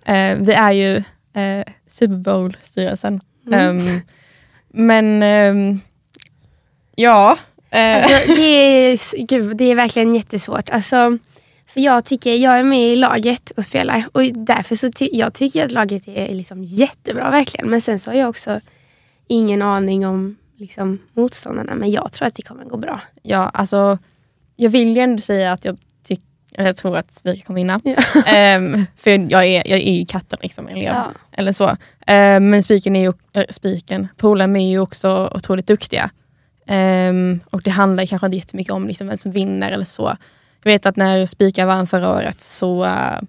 Eh, 0.05 0.37
vi 0.39 0.53
är 0.53 0.71
ju 0.71 0.95
eh, 1.41 1.65
Super 1.87 2.17
Bowl-styrelsen. 2.17 3.21
Mm. 3.47 3.77
Ehm, 3.79 3.99
men 4.69 5.23
ehm, 5.23 5.79
ja. 6.95 7.37
eh, 7.69 7.95
Alltså, 7.95 8.33
det, 8.35 8.41
är, 8.41 9.25
gud, 9.27 9.57
det 9.57 9.71
är 9.71 9.75
verkligen 9.75 10.15
jättesvårt. 10.15 10.69
Alltså, 10.69 11.17
för 11.67 11.81
jag 11.81 12.05
tycker, 12.05 12.35
jag 12.35 12.59
är 12.59 12.63
med 12.63 12.93
i 12.93 12.95
laget 12.95 13.51
och 13.51 13.63
spelar 13.63 14.05
och 14.11 14.23
därför 14.33 14.75
så 14.75 14.89
ty, 14.89 15.09
jag 15.11 15.33
tycker 15.33 15.65
att 15.65 15.71
laget 15.71 16.07
är 16.07 16.35
liksom 16.35 16.63
jättebra 16.63 17.29
verkligen. 17.29 17.69
Men 17.69 17.81
sen 17.81 17.99
så 17.99 18.11
har 18.11 18.15
jag 18.15 18.29
också 18.29 18.59
ingen 19.27 19.61
aning 19.61 20.05
om 20.07 20.37
liksom, 20.57 20.99
motståndarna. 21.13 21.75
Men 21.75 21.91
jag 21.91 22.11
tror 22.11 22.27
att 22.27 22.35
det 22.35 22.41
kommer 22.41 22.65
gå 22.65 22.77
bra. 22.77 23.01
Ja, 23.23 23.49
alltså 23.49 23.97
jag 24.55 24.69
vill 24.69 24.95
ju 24.95 25.01
ändå 25.01 25.21
säga 25.21 25.51
att 25.51 25.65
jag, 25.65 25.77
tyck, 26.03 26.21
jag 26.51 26.77
tror 26.77 26.97
att 26.97 27.21
vi 27.23 27.41
kommer 27.41 27.59
vinna. 27.59 27.81
Ja. 27.83 27.95
Ehm, 28.25 28.85
för 28.95 29.31
jag 29.31 29.45
är, 29.45 29.67
jag 29.67 29.79
är 29.79 29.93
ju 29.93 30.05
katten 30.05 30.39
liksom, 30.41 30.67
elev. 30.67 30.83
Ja. 30.83 31.11
Eller 31.31 31.53
så. 31.53 31.77
Ehm, 32.07 32.49
men 32.49 32.63
spiken 32.63 32.95
är 32.95 33.01
ju, 33.01 33.13
äh, 33.33 33.45
spiken, 33.49 34.07
Polhem 34.17 34.55
är 34.55 34.69
ju 34.69 34.79
också 34.79 35.31
otroligt 35.35 35.67
duktiga. 35.67 36.09
Ehm, 36.67 37.39
och 37.49 37.61
det 37.61 37.71
handlar 37.71 38.05
kanske 38.05 38.27
inte 38.27 38.37
jättemycket 38.37 38.73
om 38.73 38.87
liksom, 38.87 39.07
vem 39.07 39.17
som 39.17 39.31
vinner 39.31 39.71
eller 39.71 39.85
så. 39.85 40.17
Jag 40.63 40.71
vet 40.71 40.85
att 40.85 40.95
när 40.95 41.25
Spika 41.25 41.65
vann 41.65 41.87
förra 41.87 42.09
året 42.09 42.41
så 42.41 42.85
äh, 42.85 43.19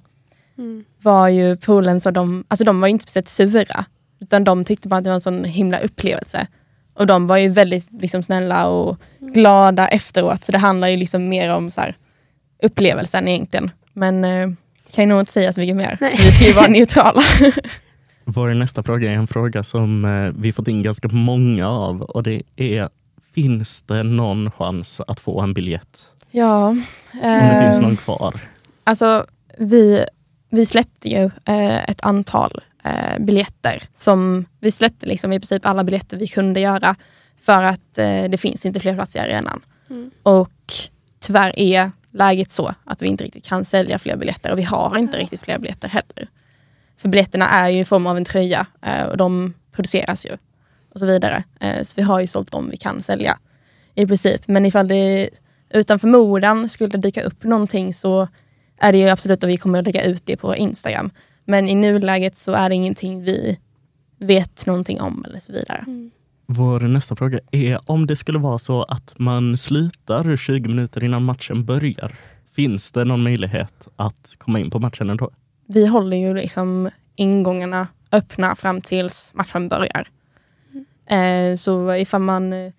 Mm. 0.59 0.85
var 1.03 1.29
ju 1.29 1.57
Polhem 1.57 2.01
så 2.01 2.11
de, 2.11 2.45
alltså 2.49 2.65
de 2.65 2.81
var 2.81 2.89
inte 2.89 3.03
speciellt 3.03 3.29
sura. 3.29 3.85
Utan 4.21 4.45
de 4.45 4.65
tyckte 4.65 4.89
bara 4.89 4.97
att 4.97 5.05
det 5.05 5.11
var 5.11 5.15
en 5.15 5.21
sån 5.21 5.45
himla 5.45 5.79
upplevelse. 5.79 6.47
Och 6.95 7.07
de 7.07 7.27
var 7.27 7.37
ju 7.37 7.49
väldigt 7.49 7.87
liksom, 7.93 8.23
snälla 8.23 8.67
och 8.67 8.97
glada 9.21 9.89
efteråt. 9.89 10.45
Så 10.45 10.53
det 10.53 10.59
handlar 10.59 10.89
ju 10.89 10.97
liksom 10.97 11.29
mer 11.29 11.51
om 11.55 11.71
så 11.71 11.81
här, 11.81 11.95
upplevelsen 12.63 13.29
egentligen. 13.29 13.71
Men 13.93 14.25
eh, 14.25 14.49
kan 14.95 15.05
ju 15.05 15.07
nog 15.07 15.21
inte 15.21 15.33
säga 15.33 15.53
så 15.53 15.61
mycket 15.61 15.77
mer. 15.77 15.99
Nej. 16.01 16.15
Vi 16.17 16.33
ska 16.33 16.45
ju 16.45 16.53
vara 16.53 16.69
neutrala. 16.69 17.23
Vår 18.25 18.55
nästa 18.55 18.83
fråga 18.83 19.11
är 19.13 19.15
en 19.15 19.27
fråga 19.27 19.63
som 19.63 20.05
eh, 20.05 20.33
vi 20.39 20.53
fått 20.53 20.69
in 20.69 20.83
ganska 20.83 21.09
många 21.09 21.69
av 21.69 22.03
och 22.03 22.23
det 22.23 22.43
är 22.57 22.89
Finns 23.35 23.83
det 23.83 24.03
någon 24.03 24.51
chans 24.51 25.01
att 25.07 25.21
få 25.21 25.41
en 25.41 25.55
biljett? 25.55 26.05
Ja. 26.31 26.69
Om 26.69 26.85
det 27.13 27.61
finns 27.63 27.79
eh, 27.79 27.83
någon 27.83 27.97
kvar? 27.97 28.41
Alltså 28.85 29.27
vi, 29.59 30.05
vi 30.51 30.67
släppte 30.67 31.09
ju 31.09 31.25
eh, 31.45 31.91
ett 31.91 32.05
antal 32.05 32.63
eh, 32.85 33.19
biljetter. 33.19 33.83
Som 33.95 34.47
vi 34.61 34.71
släppte 34.71 35.07
liksom 35.07 35.33
i 35.33 35.41
princip 35.41 35.67
alla 35.67 35.85
biljetter 35.85 36.17
vi 36.17 36.27
kunde 36.27 36.61
göra. 36.61 36.97
För 37.41 37.63
att 37.63 37.99
eh, 37.99 38.25
det 38.25 38.41
finns 38.41 38.67
inte 38.67 38.81
fler 38.81 38.95
platser 38.95 39.21
i 39.21 39.23
arenan. 39.23 39.61
Mm. 39.91 40.11
Och 40.23 40.73
tyvärr 41.21 41.59
är 41.59 41.91
läget 42.11 42.51
så 42.51 42.75
att 42.85 43.03
vi 43.03 43.07
inte 43.07 43.25
riktigt 43.25 43.47
kan 43.47 43.65
sälja 43.65 43.99
fler 43.99 44.17
biljetter. 44.17 44.53
Och 44.53 44.59
vi 44.59 44.63
har 44.63 44.99
inte 44.99 45.17
riktigt 45.17 45.41
fler 45.41 45.59
biljetter 45.59 45.89
heller. 45.89 46.29
För 46.97 47.09
biljetterna 47.09 47.49
är 47.49 47.69
ju 47.69 47.81
i 47.81 47.85
form 47.85 48.07
av 48.07 48.17
en 48.17 48.25
tröja 48.25 48.67
eh, 48.83 49.03
och 49.03 49.17
de 49.17 49.55
produceras 49.73 50.27
ju. 50.27 50.37
Och 50.95 51.01
så 51.01 51.07
vidare. 51.07 51.45
Så 51.83 51.93
vi 51.97 52.03
har 52.03 52.21
ju 52.21 52.27
sålt 52.27 52.53
dem 52.53 52.71
vi 52.71 52.77
kan 52.77 53.03
sälja. 53.03 53.39
I 53.95 54.07
princip. 54.07 54.49
Men 54.49 54.67
ifall 54.67 54.89
det 54.89 55.31
utan 55.71 55.99
förmodan 55.99 56.69
skulle 56.69 56.99
dyka 56.99 57.23
upp 57.23 57.45
någonting 57.45 57.93
så 57.93 58.29
är 58.79 58.93
det 58.93 58.99
ju 58.99 59.09
absolut 59.09 59.45
att 59.45 59.51
vi 59.51 59.57
kommer 59.57 59.79
att 59.79 59.85
lägga 59.85 60.05
ut 60.05 60.27
det 60.27 60.37
på 60.37 60.57
Instagram. 60.57 61.11
Men 61.45 61.69
i 61.69 61.75
nuläget 61.75 62.37
så 62.37 62.53
är 62.53 62.69
det 62.69 62.75
ingenting 62.75 63.23
vi 63.23 63.59
vet 64.19 64.67
någonting 64.67 65.01
om 65.01 65.25
eller 65.25 65.39
så 65.39 65.53
vidare. 65.53 65.85
Mm. 65.87 66.11
Vår 66.47 66.81
nästa 66.81 67.17
fråga 67.17 67.41
är 67.51 67.79
om 67.87 68.07
det 68.07 68.17
skulle 68.17 68.39
vara 68.39 68.59
så 68.59 68.83
att 68.83 69.15
man 69.19 69.57
slutar 69.57 70.37
20 70.37 70.69
minuter 70.69 71.05
innan 71.05 71.25
matchen 71.25 71.65
börjar. 71.65 72.15
Finns 72.53 72.93
det 72.93 73.05
någon 73.05 73.23
möjlighet 73.23 73.89
att 73.97 74.35
komma 74.39 74.61
in 74.61 74.71
på 74.71 74.79
matchen 74.79 75.11
ändå? 75.11 75.31
Vi 75.67 75.87
håller 75.87 76.17
ju 76.17 76.35
liksom 76.35 76.91
ingångarna 77.17 77.87
öppna 78.13 78.55
fram 78.55 78.81
tills 78.81 79.35
matchen 79.35 79.69
börjar. 79.69 80.09
Eh, 81.11 81.57
så 81.57 81.95
ifall 81.95 82.23
man, 82.23 82.53
eh, 82.53 82.73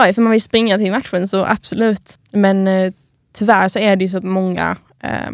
ja, 0.00 0.08
ifall 0.08 0.24
man 0.24 0.30
vill 0.30 0.42
springa 0.42 0.78
till 0.78 0.92
matchen 0.92 1.28
så 1.28 1.44
absolut. 1.44 2.18
Men 2.30 2.68
eh, 2.68 2.92
tyvärr 3.32 3.68
så 3.68 3.78
är 3.78 3.96
det 3.96 4.04
ju 4.04 4.08
så 4.08 4.16
att 4.16 4.24
många 4.24 4.76
eh, 5.02 5.30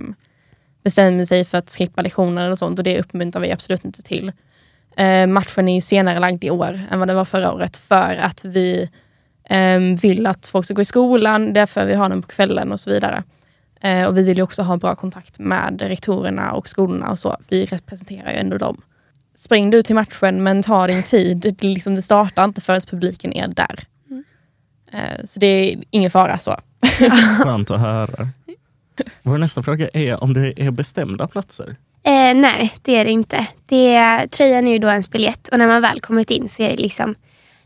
bestämmer 0.84 1.24
sig 1.24 1.44
för 1.44 1.58
att 1.58 1.70
skippa 1.70 2.02
lektioner 2.02 2.50
och 2.50 2.58
sånt 2.58 2.78
och 2.78 2.84
det 2.84 3.00
uppmuntrar 3.00 3.42
vi 3.42 3.52
absolut 3.52 3.84
inte 3.84 4.02
till. 4.02 4.32
Eh, 4.96 5.26
matchen 5.26 5.68
är 5.68 5.74
ju 5.74 5.80
senare 5.80 6.20
lagd 6.20 6.44
i 6.44 6.50
år 6.50 6.80
än 6.90 6.98
vad 6.98 7.08
det 7.08 7.14
var 7.14 7.24
förra 7.24 7.52
året 7.52 7.76
för 7.76 8.16
att 8.16 8.44
vi 8.44 8.90
ehm, 9.44 9.96
vill 9.96 10.26
att 10.26 10.46
folk 10.46 10.64
ska 10.64 10.74
gå 10.74 10.82
i 10.82 10.84
skolan, 10.84 11.52
därför 11.52 11.86
vi 11.86 11.94
har 11.94 12.08
den 12.08 12.22
på 12.22 12.28
kvällen 12.28 12.72
och 12.72 12.80
så 12.80 12.90
vidare. 12.90 13.22
Eh, 13.80 14.04
och 14.04 14.18
vi 14.18 14.22
vill 14.22 14.36
ju 14.36 14.42
också 14.42 14.62
ha 14.62 14.76
bra 14.76 14.94
kontakt 14.94 15.38
med 15.38 15.82
rektorerna 15.82 16.52
och 16.52 16.68
skolorna 16.68 17.10
och 17.10 17.18
så. 17.18 17.36
Vi 17.48 17.64
representerar 17.64 18.30
ju 18.30 18.36
ändå 18.36 18.58
dem. 18.58 18.82
Spring 19.34 19.70
du 19.70 19.82
till 19.82 19.94
matchen 19.94 20.42
men 20.42 20.62
ta 20.62 20.86
din 20.86 21.02
tid. 21.02 21.36
Det, 21.36 21.62
liksom, 21.62 21.94
det 21.94 22.02
startar 22.02 22.44
inte 22.44 22.60
förrän 22.60 22.80
publiken 22.80 23.32
är 23.32 23.48
där. 23.48 23.84
Mm. 24.96 25.10
Eh, 25.10 25.24
så 25.24 25.40
det 25.40 25.46
är 25.46 25.78
ingen 25.90 26.10
fara 26.10 26.38
så. 26.38 26.56
Skönt 27.42 27.70
att 27.70 27.80
höra. 27.80 28.28
Vår 29.22 29.38
nästa 29.38 29.62
fråga 29.62 29.88
är 29.92 30.24
om 30.24 30.34
det 30.34 30.62
är 30.62 30.70
bestämda 30.70 31.26
platser. 31.26 31.76
Eh, 32.02 32.34
nej, 32.34 32.72
det 32.82 32.96
är 32.96 33.04
det 33.04 33.10
inte. 33.10 33.46
Det 33.66 33.94
är, 33.94 34.26
tröjan 34.26 34.66
är 34.66 34.72
ju 34.72 34.78
då 34.78 34.88
ens 34.88 35.10
biljett 35.10 35.48
och 35.48 35.58
när 35.58 35.66
man 35.66 35.82
väl 35.82 36.00
kommit 36.00 36.30
in 36.30 36.48
så 36.48 36.62
är 36.62 36.70
det 36.70 36.76
liksom 36.76 37.14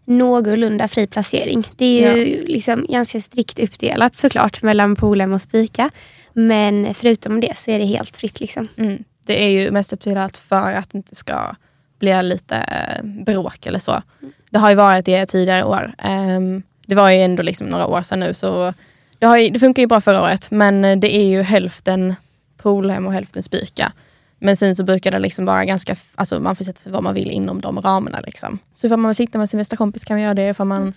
någorlunda 0.05 0.89
fri 0.89 1.07
placering. 1.07 1.69
Det 1.77 2.05
är 2.05 2.17
ju 2.17 2.45
liksom 2.45 2.87
ganska 2.89 3.21
strikt 3.21 3.59
uppdelat 3.59 4.15
såklart 4.15 4.63
mellan 4.63 4.97
Polhem 4.97 5.33
och 5.33 5.43
Spika. 5.43 5.91
Men 6.33 6.95
förutom 6.95 7.41
det 7.41 7.57
så 7.57 7.71
är 7.71 7.79
det 7.79 7.85
helt 7.85 8.17
fritt. 8.17 8.41
Liksom. 8.41 8.69
Mm. 8.77 9.05
Det 9.27 9.45
är 9.45 9.49
ju 9.49 9.71
mest 9.71 9.93
uppdelat 9.93 10.39
för 10.39 10.73
att 10.73 10.91
det 10.91 10.99
inte 10.99 11.15
ska 11.15 11.55
bli 11.99 12.23
lite 12.23 12.57
eh, 12.57 13.05
bråk 13.25 13.67
eller 13.67 13.79
så. 13.79 14.03
Det 14.51 14.59
har 14.59 14.71
ju 14.71 14.77
varit 14.77 15.05
det 15.05 15.27
tidigare 15.27 15.65
år. 15.65 15.95
Ehm, 15.99 16.63
det 16.91 16.97
var 16.97 17.11
ju 17.11 17.21
ändå 17.21 17.43
liksom 17.43 17.67
några 17.67 17.87
år 17.87 18.03
sedan 18.03 18.21
nu 18.21 18.35
så 18.35 18.75
det, 19.19 19.27
har 19.27 19.37
ju, 19.37 19.51
det 19.51 19.59
funkar 19.59 19.83
ju 19.83 19.87
bra 19.87 20.01
förra 20.01 20.23
året 20.23 20.51
men 20.51 21.01
det 21.01 21.17
är 21.17 21.25
ju 21.25 21.43
hälften 21.43 22.15
Polhem 22.57 23.07
och 23.07 23.13
hälften 23.13 23.43
Spika. 23.43 23.93
Men 24.39 24.57
sen 24.57 24.77
så 24.77 24.85
brukar 24.85 25.11
det 25.11 25.19
liksom 25.19 25.45
vara 25.45 25.65
ganska, 25.65 25.97
alltså 26.15 26.41
man 26.41 26.57
får 26.57 26.65
sätta 26.65 26.79
sig 26.79 26.93
vad 26.93 27.03
man 27.03 27.15
vill 27.15 27.31
inom 27.31 27.61
de 27.61 27.81
ramarna. 27.81 28.21
Liksom. 28.21 28.59
Så 28.73 28.87
ifall 28.87 28.99
man 28.99 29.09
vill 29.09 29.17
sitta 29.17 29.39
med 29.39 29.51
sin 29.51 29.59
bästa 29.59 29.77
kompis 29.77 30.05
kan 30.05 30.15
man 30.15 30.23
göra 30.23 30.35
det. 30.35 30.49
Ifall 30.49 30.67
man 30.67 30.93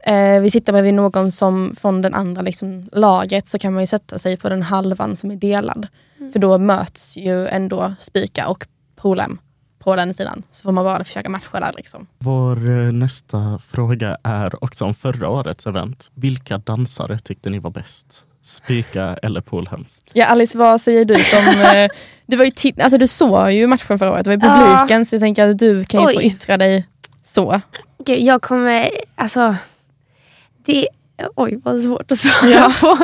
eh, 0.00 0.40
vill 0.40 0.50
sitta 0.50 0.72
bredvid 0.72 0.94
någon 0.94 1.32
som 1.32 1.74
från 1.76 2.02
den 2.02 2.14
andra 2.14 2.42
liksom, 2.42 2.88
laget 2.92 3.46
så 3.46 3.58
kan 3.58 3.72
man 3.72 3.82
ju 3.82 3.86
sätta 3.86 4.18
sig 4.18 4.36
på 4.36 4.48
den 4.48 4.62
halvan 4.62 5.16
som 5.16 5.30
är 5.30 5.36
delad. 5.36 5.86
För 6.32 6.38
då 6.38 6.58
möts 6.58 7.16
ju 7.16 7.46
ändå 7.46 7.94
Spika 8.00 8.48
och 8.48 8.66
Polhem 8.96 9.38
på 9.86 9.96
den 9.96 10.14
sidan. 10.14 10.42
Så 10.52 10.62
får 10.62 10.72
man 10.72 10.84
bara 10.84 11.04
försöka 11.04 11.28
matcha 11.28 11.60
där. 11.60 11.72
Liksom. 11.76 12.06
Vår 12.18 12.70
eh, 12.70 12.92
nästa 12.92 13.58
fråga 13.68 14.16
är 14.22 14.64
också 14.64 14.84
om 14.84 14.94
förra 14.94 15.28
årets 15.28 15.66
event. 15.66 16.10
Vilka 16.14 16.58
dansare 16.58 17.18
tyckte 17.18 17.50
ni 17.50 17.58
var 17.58 17.70
bäst? 17.70 18.26
Spika 18.42 19.16
eller 19.22 19.40
Polhems? 19.40 20.04
Ja 20.12 20.26
Alice, 20.26 20.58
vad 20.58 20.80
säger 20.80 21.04
du 21.04 21.14
som... 21.18 21.38
eh, 21.60 21.88
du, 22.26 22.36
var 22.36 22.44
ju 22.44 22.72
alltså, 22.82 22.98
du 22.98 23.06
såg 23.06 23.52
ju 23.52 23.66
matchen 23.66 23.98
förra 23.98 24.12
året, 24.12 24.24
det 24.24 24.36
var 24.36 24.46
i 24.46 24.50
Ja. 24.50 24.76
publiken 24.76 25.06
så 25.06 25.14
jag 25.14 25.20
tänker 25.20 25.48
att 25.48 25.58
du 25.58 25.84
kan 25.84 26.00
ju 26.00 26.06
få 26.06 26.18
Oj. 26.18 26.26
yttra 26.26 26.56
dig 26.56 26.86
så. 27.22 27.60
Gud, 28.06 28.18
jag 28.20 28.42
kommer, 28.42 28.90
alltså. 29.14 29.56
Det, 30.64 30.88
oj 31.36 31.60
vad 31.64 31.82
svårt 31.82 32.12
att 32.12 32.18
svara 32.18 32.50
Ja. 32.52 32.72
på. 32.80 32.98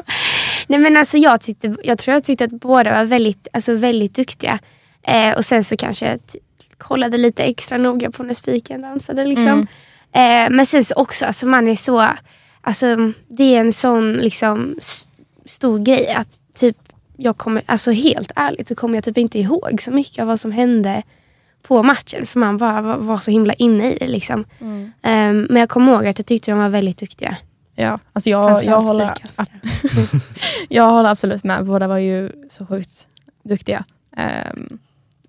Nej 0.67 0.79
men 0.79 0.97
alltså 0.97 1.19
jag, 1.19 1.41
tyckte, 1.41 1.77
jag 1.85 1.99
tror 1.99 2.13
jag 2.15 2.25
tyckte 2.25 2.45
att 2.45 2.51
båda 2.51 2.93
var 2.93 3.05
väldigt, 3.05 3.49
alltså, 3.53 3.75
väldigt 3.75 4.15
duktiga. 4.15 4.59
Eh, 5.07 5.37
och 5.37 5.45
sen 5.45 5.65
så 5.65 5.77
kanske 5.77 6.19
kollade 6.83 7.19
lite 7.19 7.43
extra 7.43 7.79
noga 7.79 8.11
på 8.11 8.23
när 8.23 8.35
spiken 8.35 8.83
dansade. 8.83 9.25
Liksom. 9.25 9.67
Mm. 10.13 10.49
Eh, 10.49 10.57
men 10.57 10.67
sen 10.67 10.85
så 10.85 10.95
också, 10.95 11.27
alltså 11.27 11.47
man 11.47 11.69
är 11.69 11.77
så, 11.77 12.07
alltså 12.61 13.13
det 13.29 13.55
är 13.57 13.61
en 13.61 13.73
sån 13.73 14.13
liksom 14.13 14.79
stor 15.47 15.79
grej 15.79 16.09
att 16.09 16.41
typ 16.55 16.77
jag 17.17 17.37
kommer, 17.37 17.63
alltså 17.67 17.91
helt 17.91 18.33
ärligt 18.37 18.69
så 18.69 18.75
kommer 18.75 18.95
jag 18.95 19.05
typ 19.05 19.19
inte 19.19 19.39
ihåg 19.39 19.79
så 19.81 19.91
mycket 19.91 20.23
av 20.23 20.29
vad 20.29 20.41
som 20.41 20.53
hände 20.53 21.03
på 21.63 21.83
matchen 21.83 22.27
för 22.27 22.39
man 22.39 22.57
bara 22.57 22.81
var, 22.81 22.97
var 22.97 23.19
så 23.19 23.31
himla 23.31 23.55
inne 23.55 23.93
i 23.93 23.99
det 23.99 24.09
liksom. 24.09 24.45
Mm. 24.61 24.93
Ehm, 25.03 25.47
men 25.51 25.61
jag 25.61 25.69
kommer 25.69 25.93
ihåg 25.93 26.07
att 26.07 26.19
jag 26.19 26.27
tyckte 26.27 26.51
de 26.51 26.59
var 26.59 26.69
väldigt 26.69 26.99
duktiga. 26.99 27.37
Ja, 27.75 27.99
alltså 28.13 28.31
jag, 28.31 28.65
jag, 28.65 28.81
håller, 28.81 29.15
Spikas. 29.15 29.39
jag 30.69 30.91
håller 30.91 31.11
absolut 31.11 31.45
med. 31.45 31.65
Båda 31.65 31.89
var 31.89 31.99
ju 31.99 32.33
så 32.49 32.67
sjukt 32.67 33.07
duktiga. 33.45 33.85
Ehm, 34.17 34.79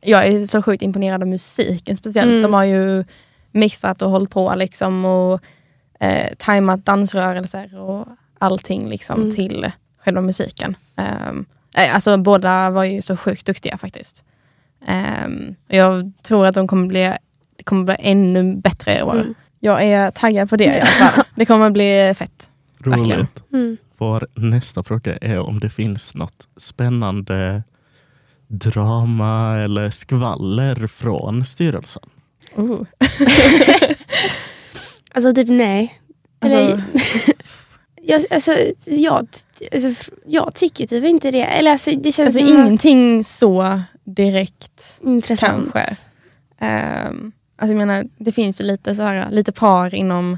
jag 0.06 0.26
är 0.28 0.46
så 0.46 0.62
sjukt 0.62 0.84
imponerad 0.84 1.22
av 1.22 1.28
musiken 1.28 1.98
speciellt. 1.98 2.30
Mm. 2.32 2.42
De 2.42 2.54
har 2.54 2.64
ju 2.64 3.04
mixat 3.52 4.02
och 4.02 4.10
hållit 4.10 4.30
på 4.30 4.54
liksom 4.56 5.06
och 5.06 5.42
eh, 6.00 6.34
tajmat 6.38 6.86
dansrörelser 6.86 7.80
och 7.82 8.06
allting 8.40 8.90
liksom 8.90 9.22
Mm. 9.22 9.36
till 9.36 9.72
själva 10.04 10.22
musiken. 10.22 10.76
Um, 11.30 11.46
alltså 11.76 12.18
båda 12.18 12.70
var 12.70 12.84
ju 12.84 13.02
så 13.02 13.18
sjukt 13.18 13.46
duktiga 13.46 13.78
faktiskt. 13.78 14.24
Ehm, 14.88 15.56
jag 15.68 16.12
tror 16.22 16.46
att 16.46 16.56
de 16.56 16.68
kommer 16.68 16.88
bli, 16.88 17.14
det 17.58 17.64
kommer 17.64 17.84
bli 17.84 17.96
ännu 18.00 18.56
bättre 18.56 19.00
i 19.00 19.04
år. 19.04 19.14
Mm. 19.16 19.34
Jag 19.60 19.84
är 19.84 20.12
taggad 20.12 20.50
på 20.50 20.56
det 20.56 20.64
i 20.64 20.80
alla 20.80 20.86
fall. 20.86 21.24
Det 21.36 21.46
kommer 21.46 21.70
bli 21.70 22.14
fett. 22.18 22.50
Roligt. 22.80 23.44
Mm. 23.54 23.78
Vår 23.98 24.28
nästa 24.34 24.84
fråga 24.84 25.16
är 25.18 25.40
om 25.40 25.60
det 25.60 25.70
finns 25.70 26.16
något 26.16 26.48
spännande 26.58 27.64
drama 28.48 29.58
eller 29.58 29.90
skvaller 29.90 30.88
från 30.88 31.46
styrelsen. 31.46 32.04
Oh. 32.56 32.82
Alltså 35.16 35.34
typ 35.34 35.48
nej. 35.50 36.00
Alltså, 36.40 36.58
jag, 38.02 38.26
alltså, 38.30 38.52
jag, 38.86 39.28
alltså, 39.72 40.12
jag 40.26 40.56
tycker 40.56 40.88
typ 40.88 41.04
inte 41.04 41.32
det. 41.32 41.44
Eller 41.44 41.72
alltså, 41.72 41.92
det 41.92 42.12
känns 42.12 42.28
alltså 42.28 42.48
som 42.48 42.58
att- 42.58 42.66
ingenting 42.68 43.24
så 43.24 43.82
direkt 44.04 44.98
intressant. 45.02 45.74
kanske. 45.74 45.98
Ehm, 46.60 47.32
alltså 47.58 47.72
jag 47.74 47.78
menar, 47.78 48.06
det 48.18 48.32
finns 48.32 48.62
ju 48.62 48.66
lite, 48.66 48.96
så 48.96 49.02
här, 49.04 49.32
lite 49.32 49.52
par 49.52 49.96
inom 49.96 50.38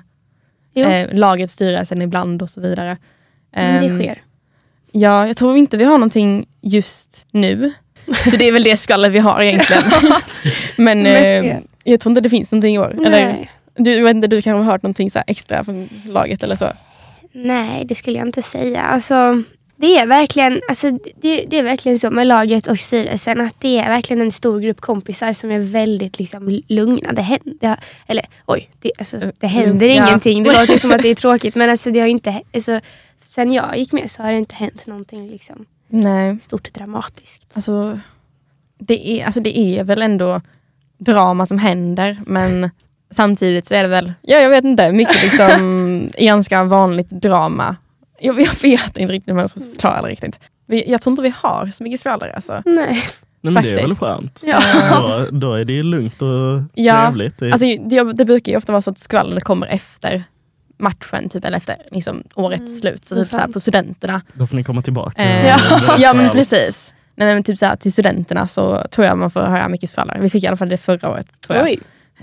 eh, 0.73 1.13
lagets 1.13 1.53
styrelsen 1.53 2.01
ibland 2.01 2.41
och 2.41 2.49
så 2.49 2.61
vidare. 2.61 2.97
Ehm, 3.53 3.83
det 3.83 4.03
sker. 4.03 4.21
Ja, 4.91 5.27
jag 5.27 5.37
tror 5.37 5.57
inte 5.57 5.77
vi 5.77 5.83
har 5.83 5.97
någonting 5.97 6.47
just 6.61 7.25
nu. 7.31 7.73
Så 8.31 8.37
det 8.37 8.47
är 8.47 8.51
väl 8.51 8.63
det 8.63 8.77
skvallret 8.77 9.11
vi 9.11 9.19
har 9.19 9.41
egentligen. 9.41 9.83
Men 10.75 11.05
eh, 11.05 11.57
jag 11.83 11.99
tror 11.99 12.11
inte 12.11 12.21
det 12.21 12.29
finns 12.29 12.51
någonting 12.51 12.75
i 12.75 12.79
år. 12.79 13.05
Eller, 13.05 13.49
du, 13.75 14.01
vet 14.01 14.15
inte, 14.15 14.27
du 14.27 14.41
kanske 14.41 14.63
har 14.63 14.71
hört 14.71 14.83
någonting 14.83 15.11
så 15.11 15.19
extra 15.27 15.63
från 15.63 15.89
laget 16.05 16.43
eller 16.43 16.55
så? 16.55 16.67
nej, 17.35 17.85
det 17.85 17.95
skulle 17.95 18.17
jag 18.17 18.27
inte 18.27 18.41
säga. 18.41 18.81
Alltså, 18.81 19.43
det, 19.75 19.97
är 19.97 20.07
verkligen, 20.07 20.61
alltså, 20.69 20.91
det, 21.21 21.45
det 21.47 21.57
är 21.57 21.63
verkligen 21.63 21.99
så 21.99 22.11
med 22.11 22.27
laget 22.27 22.67
och 22.67 22.79
styrelsen 22.79 23.41
att 23.41 23.61
det 23.61 23.77
är 23.79 23.89
verkligen 23.89 24.21
en 24.21 24.31
stor 24.31 24.59
grupp 24.59 24.81
kompisar 24.81 25.33
som 25.33 25.51
är 25.51 25.59
väldigt 25.59 26.19
liksom, 26.19 26.61
lugna. 26.67 27.13
Det 27.13 27.21
händer, 27.21 27.79
eller 28.07 28.25
oj, 28.45 28.69
det, 28.79 28.91
alltså, 28.97 29.17
det 29.39 29.47
händer 29.47 29.87
Ja. 29.87 29.93
ingenting. 30.07 30.43
Det 30.43 30.59
låter 30.59 30.77
som 30.77 30.91
att 30.91 31.01
det 31.01 31.09
är 31.09 31.15
tråkigt 31.25 31.55
men 31.55 31.69
alltså, 31.69 31.91
det 31.91 31.99
har 31.99 32.07
inte, 32.07 32.41
alltså, 32.53 32.79
sen 33.23 33.53
jag 33.53 33.77
gick 33.77 33.91
med 33.91 34.09
så 34.11 34.23
har 34.23 34.31
det 34.31 34.37
inte 34.37 34.55
hänt 34.55 34.87
någonting 34.87 35.29
liksom, 35.29 35.65
Nej. 35.87 36.37
stort 36.41 36.73
dramatiskt. 36.73 37.51
Alltså 37.53 37.99
det, 38.79 39.07
är, 39.09 39.25
alltså 39.25 39.41
det 39.41 39.59
är 39.59 39.83
väl 39.83 40.01
ändå 40.01 40.41
drama 40.97 41.45
som 41.45 41.57
händer 41.59 42.21
men 42.25 42.69
samtidigt 43.11 43.65
så 43.67 43.73
är 43.75 43.83
det 43.83 43.89
väl, 43.89 44.13
ja 44.21 44.37
jag 44.37 44.49
vet 44.49 44.63
inte, 44.63 44.91
mycket 44.91 45.23
liksom 45.23 46.09
ganska 46.19 46.63
vanligt 46.63 47.09
drama. 47.09 47.75
Jag, 48.19 48.41
jag 48.41 48.55
vet 48.61 48.97
inte 48.97 49.13
riktigt 49.13 49.29
hur 49.29 49.35
man 49.35 49.49
ska 49.49 49.59
förklara 49.59 50.01
det 50.01 50.07
riktigt. 50.07 50.39
Jag 50.67 51.01
tror 51.01 51.11
inte 51.11 51.21
vi 51.21 51.33
har 51.41 51.67
så 51.67 51.83
mycket 51.83 51.99
skvaller 51.99 52.29
alltså. 52.35 52.61
Nej. 52.65 53.03
Nej, 53.41 53.53
men 53.53 53.63
det 53.63 53.69
är 53.69 53.75
väl 53.75 53.81
Faktiskt. 53.81 53.99
skönt? 53.99 54.41
Ja. 54.45 54.59
Då, 54.99 55.37
då 55.39 55.53
är 55.53 55.65
det 55.65 55.73
ju 55.73 55.83
lugnt 55.83 56.21
och 56.21 56.27
Ja, 56.73 57.01
trevligt. 57.05 57.37
Det- 57.37 57.51
Alltså, 57.51 57.67
det, 57.85 58.13
det 58.13 58.25
brukar 58.25 58.51
ju 58.51 58.57
ofta 58.57 58.71
vara 58.71 58.81
så 58.81 58.91
att 58.91 58.99
skvallret 58.99 59.43
kommer 59.43 59.67
efter 59.67 60.23
matchen 60.77 61.29
typ, 61.29 61.45
eller 61.45 61.57
efter 61.57 61.75
liksom, 61.91 62.23
årets 62.35 62.59
Mm, 62.59 62.79
slut. 62.79 63.05
Så 63.05 63.15
typ 63.15 63.27
så 63.27 63.35
här, 63.35 63.43
sant. 63.43 63.53
på 63.53 63.59
studenterna. 63.59 64.21
Då 64.33 64.47
får 64.47 64.55
ni 64.55 64.63
komma 64.63 64.81
tillbaka. 64.81 65.23
Eh, 65.23 65.43
berätta 65.43 65.95
ja 66.01 66.13
men 66.13 66.29
precis. 66.29 66.93
Nej, 67.15 67.33
men 67.33 67.43
typ 67.43 67.59
så 67.59 67.65
här, 67.65 67.75
till 67.75 67.93
studenterna 67.93 68.47
så 68.47 68.83
tror 68.91 69.07
jag 69.07 69.17
man 69.17 69.31
får 69.31 69.41
höra 69.41 69.69
mycket 69.69 69.89
skvaller. 69.89 70.17
Vi 70.19 70.29
fick 70.29 70.43
i 70.43 70.47
alla 70.47 70.57
fall 70.57 70.69
det 70.69 70.77
förra 70.77 71.09
året. 71.09 71.27
Tror 71.47 71.59
jag. 71.59 71.77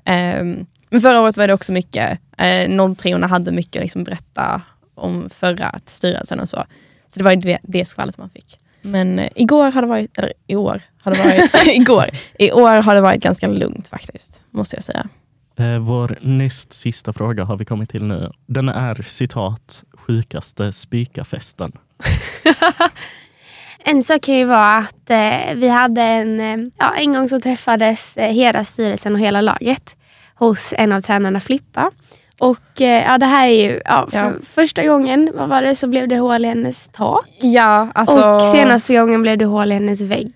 Ehm, 0.05 0.67
men 0.91 1.01
förra 1.01 1.21
året 1.21 1.37
var 1.37 1.47
det 1.47 1.55
också 1.55 1.73
mycket, 1.73 2.19
eh, 2.39 2.95
03 2.97 3.27
hade 3.27 3.53
mycket 3.53 3.83
liksom 3.83 4.05
berätta 4.05 4.63
om 4.95 5.31
förra 5.31 5.81
styrelsen 5.87 6.41
och 6.41 6.49
så. 6.49 6.65
Så 7.09 7.19
det 7.19 7.23
var 7.25 7.31
ju 7.31 7.37
det, 7.37 7.59
det 7.63 7.85
skvallret 7.85 8.19
man 8.19 8.31
fick. 8.31 8.59
Men 8.83 9.19
eh, 9.19 9.29
igår 9.35 9.71
har 9.71 9.83
det 9.83 9.89
varit, 9.89 10.19
eller 10.19 10.33
i 10.47 10.57
år 10.57 10.83
har 11.03 11.13
det 11.15 11.19
varit, 11.19 11.67
igår, 11.77 12.07
i 12.39 12.53
år 12.53 12.83
har 12.83 12.95
det 12.95 13.01
varit 13.01 13.23
ganska 13.23 13.47
lugnt 13.49 13.89
faktiskt, 13.89 14.41
måste 14.51 14.77
jag 14.77 14.85
säga. 14.85 15.09
Eh, 15.57 15.79
Vår 15.79 16.19
näst 16.21 16.73
sista 16.73 17.13
fråga 17.13 17.45
har 17.45 17.57
vi 17.57 17.65
kommit 17.65 17.91
till 17.91 18.05
nu. 18.05 18.31
Den 18.47 18.69
är 18.69 19.03
citat 19.03 19.85
sjukaste 19.95 20.73
spikafesten. 20.73 21.73
En 23.85 24.03
sak 24.03 24.21
kan 24.23 24.35
ju 24.35 24.45
vara 24.45 24.75
att 24.77 25.11
eh, 25.11 25.55
vi 25.55 25.69
hade 25.69 26.03
en, 26.03 26.41
eh, 26.41 26.57
ja, 26.79 26.95
en 26.95 27.13
gång 27.13 27.29
så 27.29 27.41
träffades 27.41 28.17
eh, 28.17 28.33
hela 28.33 28.65
styrelsen 28.65 29.15
och 29.15 29.21
hela 29.21 29.41
laget 29.41 29.97
hos 30.35 30.75
en 30.77 30.93
av 30.93 31.01
tränarna 31.01 31.41
Flippa. 31.41 31.91
Och 32.41 32.81
eh, 32.81 33.05
ja, 33.05 33.19
det 33.19 33.27
här 33.27 33.47
är 33.47 33.71
ju 33.71 33.81
ja, 33.85 34.09
för 34.11 34.19
Ja. 34.19 34.33
första 34.43 34.87
gången, 34.87 35.31
vad 35.35 35.49
var 35.49 35.63
det, 35.63 35.75
så 35.75 35.89
blev 35.89 36.09
det 36.09 36.17
hål 36.19 36.45
i 36.45 36.49
hennes 36.49 36.89
tak. 36.93 37.27
Ja, 37.41 37.89
alltså... 37.95 38.25
Och 38.29 38.43
senaste 38.43 38.95
gången 38.95 39.23
blev 39.23 39.39
det 39.39 39.45
hål 39.45 39.71
i 39.73 39.75
hennes 39.75 40.01
vägg. 40.01 40.33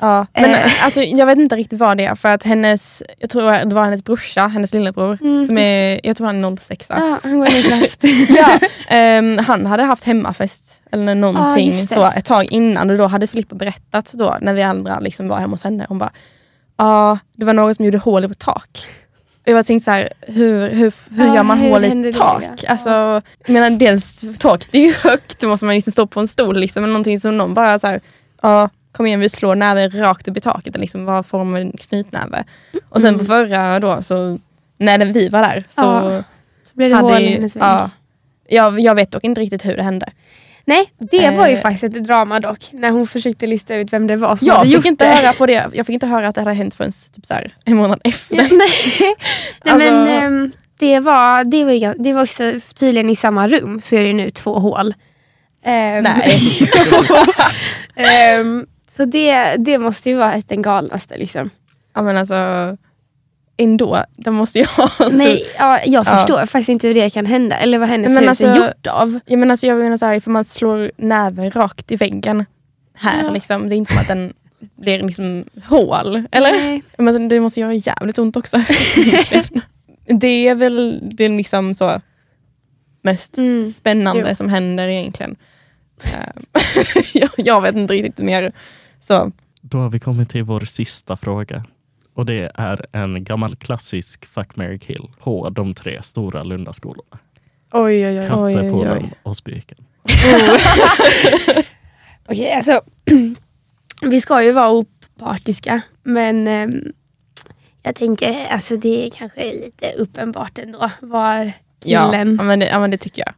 Ja, 0.00 0.26
men 0.34 0.54
Eh. 0.54 0.70
alltså, 0.84 1.02
jag 1.02 1.26
vet 1.26 1.38
inte 1.38 1.56
riktigt 1.56 1.78
vad 1.78 1.96
det 1.98 2.04
är 2.04 2.14
för 2.14 2.28
att 2.28 2.42
hennes, 2.42 3.02
jag 3.18 3.30
tror 3.30 3.64
det 3.68 3.74
var 3.74 3.84
hennes 3.84 4.04
brorsa, 4.04 4.46
hennes 4.46 4.74
lillebror, 4.74 5.18
Mm, 5.20 5.46
som 5.46 5.58
är, 5.58 6.00
jag 6.02 6.16
tror 6.16 6.26
han 6.26 6.44
är 6.44 6.56
06 6.56 6.86
Ja, 6.90 7.18
han 7.22 7.38
går 7.38 7.48
ja, 8.36 8.58
ehm, 8.88 9.38
Han 9.38 9.66
hade 9.66 9.82
haft 9.82 10.04
hemmafest 10.04 10.80
eller 10.92 11.14
någonting 11.14 11.70
det. 11.70 11.76
så 11.76 12.06
ett 12.06 12.24
tag 12.24 12.44
innan 12.44 12.90
och 12.90 12.98
då 12.98 13.06
hade 13.06 13.26
Filippa 13.26 13.54
berättat 13.54 14.12
då 14.12 14.36
när 14.40 14.52
vi 14.54 14.62
andra 14.62 15.00
liksom 15.00 15.28
var 15.28 15.38
hemma 15.38 15.52
hos 15.54 15.64
henne. 15.64 15.86
Hon 15.88 15.98
bara, 15.98 16.10
ja 16.78 17.18
det 17.32 17.44
var 17.44 17.52
någon 17.52 17.74
som 17.74 17.84
gjorde 17.84 17.98
hål 17.98 18.24
i 18.24 18.26
vårt 18.26 18.38
tak. 18.38 18.70
Jag 19.44 19.66
tänkte 19.66 19.84
så 19.84 19.90
här, 19.90 20.08
hur, 20.26 20.68
hur, 20.70 20.94
hur 21.16 21.26
Ja, 21.26 21.34
gör 21.34 21.42
man 21.42 21.58
hur 21.58 21.70
hål 21.70 21.84
i 21.84 21.88
ett 21.88 22.02
det, 22.02 22.12
tak? 22.12 22.42
ja. 22.62 22.68
Alltså, 22.70 22.88
jag 23.46 23.52
menar, 23.52 23.70
dels 23.70 24.38
taket 24.38 24.74
är 24.74 24.78
ju 24.78 24.92
högt, 25.02 25.40
då 25.40 25.48
måste 25.48 25.66
man 25.66 25.74
liksom 25.74 25.92
stå 25.92 26.06
på 26.06 26.20
en 26.20 26.28
stol 26.28 26.56
liksom, 26.60 26.82
men 26.82 26.90
någonting 26.92 27.20
som 27.20 27.38
någon 27.38 27.54
bara 27.54 27.78
så 27.78 27.86
här, 27.86 28.00
ja 28.42 28.68
kom 28.96 29.06
igen 29.06 29.20
vi 29.20 29.28
slår 29.28 29.54
näven 29.56 29.90
rakt 29.90 30.28
upp 30.28 30.36
i 30.36 30.40
taket, 30.40 30.66
eller 30.74 30.78
liksom 30.80 31.04
vad 31.04 31.26
formen 31.26 31.62
en 31.62 31.72
knytnäve. 31.72 32.44
Och 32.88 33.00
sen 33.02 33.18
på 33.18 33.24
förra 33.24 33.80
då 33.80 34.02
så, 34.02 34.38
när 34.78 34.98
vi 35.06 35.28
var 35.28 35.40
där 35.42 35.64
så 35.68 35.80
Ja, 35.82 36.22
Så 36.64 36.74
blev 36.74 36.90
det 36.90 36.96
hade 36.96 37.08
hål 37.08 37.22
i 37.22 37.48
ja, 37.54 37.90
jag, 38.48 38.80
jag 38.80 38.94
vet 38.94 39.10
dock 39.10 39.24
inte 39.24 39.40
riktigt 39.40 39.64
hur 39.64 39.76
det 39.76 39.82
hände. 39.82 40.08
Nej, 40.68 40.92
det 40.98 41.30
var 41.30 41.48
ju 41.48 41.54
Eh. 41.54 41.60
faktiskt 41.60 41.84
ett 41.84 42.04
drama 42.04 42.40
dock. 42.40 42.68
När 42.72 42.90
hon 42.90 43.06
försökte 43.06 43.46
lista 43.46 43.76
ut 43.76 43.92
vem 43.92 44.06
det 44.06 44.16
var 44.16 44.36
som 44.36 44.48
Jag 44.48 44.54
hade 44.54 44.70
gjort 44.70 44.84
inte 44.84 45.04
det. 45.04 45.10
höra 45.14 45.32
på 45.32 45.46
det. 45.46 45.66
jag 45.72 45.86
fick 45.86 45.94
inte 45.94 46.06
höra 46.06 46.28
att 46.28 46.34
det 46.34 46.40
hade 46.40 46.52
hänt 46.54 46.74
förrän 46.74 46.92
typ 47.14 47.26
så 47.26 47.34
här, 47.34 47.54
en 47.64 47.76
månad 47.76 48.00
efter. 48.04 48.36
Ja, 48.36 48.42
nej, 48.42 48.50
nej 49.00 49.14
Alltså- 49.74 49.92
men 49.92 50.08
ehm, 50.08 50.52
det 50.78 51.00
var, 51.00 51.44
det, 51.44 51.64
var, 51.64 52.02
det 52.02 52.12
var 52.12 52.22
också 52.22 52.52
tydligen 52.74 53.10
i 53.10 53.16
samma 53.16 53.48
rum 53.48 53.80
så 53.80 53.96
är 53.96 54.04
det 54.04 54.12
nu 54.12 54.30
två 54.30 54.58
hål. 54.58 54.94
Ehm, 55.64 56.02
Nej. 56.04 56.38
ehm, 57.96 58.66
så 58.86 59.04
det, 59.04 59.56
det 59.56 59.78
måste 59.78 60.10
ju 60.10 60.16
vara 60.16 60.42
den 60.46 60.62
galnaste 60.62 61.18
liksom. 61.18 61.50
ja, 61.94 62.02
men 62.02 62.16
alltså, 62.16 62.76
ändå, 63.56 64.04
det 64.16 64.30
måste 64.30 64.58
jag 64.58 64.66
ha. 64.66 64.88
så- 65.10 65.16
Nej, 65.16 65.42
ja, 65.58 65.80
jag 65.86 66.06
Ja. 66.06 66.16
förstår 66.16 66.46
faktiskt 66.46 66.68
inte 66.68 66.86
hur 66.86 66.94
det 66.94 67.10
kan 67.10 67.26
hända. 67.26 67.56
Eller 67.58 67.78
vad 67.78 67.88
hennes 67.88 68.14
Men 68.14 68.28
hus 68.28 68.40
är 68.42 68.48
alltså- 68.48 68.64
gjort 68.66 68.86
av. 68.86 69.20
Ja, 69.26 69.36
men 69.36 69.50
alltså, 69.50 69.66
jag 69.66 69.78
menar 69.78 69.96
så 69.96 70.06
här, 70.06 70.20
för 70.20 70.30
man 70.30 70.44
slår 70.44 70.90
näven 70.96 71.50
rakt 71.50 71.92
i 71.92 71.96
väggen 71.96 72.44
här. 72.94 73.22
Ja. 73.24 73.30
Liksom. 73.30 73.68
Det 73.68 73.74
är 73.74 73.76
inte 73.76 73.92
som 73.92 74.00
att 74.00 74.08
den 74.08 74.32
blir 74.76 75.02
liksom 75.02 75.44
hål. 75.68 76.22
Eller? 76.30 76.52
Nej. 76.52 76.82
Men 76.98 77.28
det 77.28 77.40
måste 77.40 77.60
göra 77.60 77.74
jävligt 77.74 78.18
ont 78.18 78.36
också. 78.36 78.56
det 80.06 80.48
är 80.48 80.54
väl 80.54 81.00
det 81.02 81.28
liksom 81.28 81.74
så 81.74 82.00
mest 83.02 83.38
Mm. 83.38 83.66
spännande 83.72 84.24
Jo. 84.28 84.34
som 84.34 84.48
händer 84.48 84.88
egentligen. 84.88 85.36
Ehm, 86.04 86.42
jag, 87.14 87.30
jag 87.36 87.60
vet 87.62 87.76
inte 87.76 87.94
riktigt 87.94 88.24
mer. 88.24 88.52
Så, 89.00 89.32
Då 89.60 89.78
har 89.78 89.90
vi 89.90 89.98
kommit 89.98 90.30
till 90.30 90.42
vår 90.42 90.60
sista 90.60 91.16
fråga. 91.16 91.64
Och 92.14 92.26
det 92.26 92.50
är 92.54 92.86
en 92.92 93.24
gammal 93.24 93.56
klassisk 93.56 94.26
fuck, 94.26 94.56
marry, 94.56 94.78
kill 94.78 95.08
på 95.18 95.50
de 95.50 95.74
tre 95.74 96.02
stora 96.02 96.42
Lundaskolorna. 96.42 97.18
Oj, 97.72 98.06
oj, 98.06 98.18
oj. 98.20 98.28
Katte, 98.28 98.42
oj, 98.42 98.56
oj. 98.60 98.70
Polen 98.70 99.10
och 99.22 99.36
Spiken. 99.36 99.78
Okej, 102.28 102.52
alltså. 102.52 102.80
vi 104.02 104.20
ska 104.20 104.42
ju 104.42 104.52
vara 104.52 104.70
opartiska. 104.70 105.80
Men 106.02 106.48
ehm, 106.48 106.92
jag 107.82 107.94
tänker, 107.94 108.46
alltså 108.46 108.76
det 108.76 109.10
kanske 109.14 109.40
är 109.40 109.52
lite 109.52 109.90
uppenbart 109.98 110.58
ändå. 110.58 110.90
Var 111.00 111.52
killen... 111.84 112.36
ja, 112.38 112.44
men 112.44 112.58
det, 112.58 112.66
ja 112.66 112.78
men 112.80 112.90
det 112.90 112.98
tycker 112.98 113.22
jag. 113.26 113.34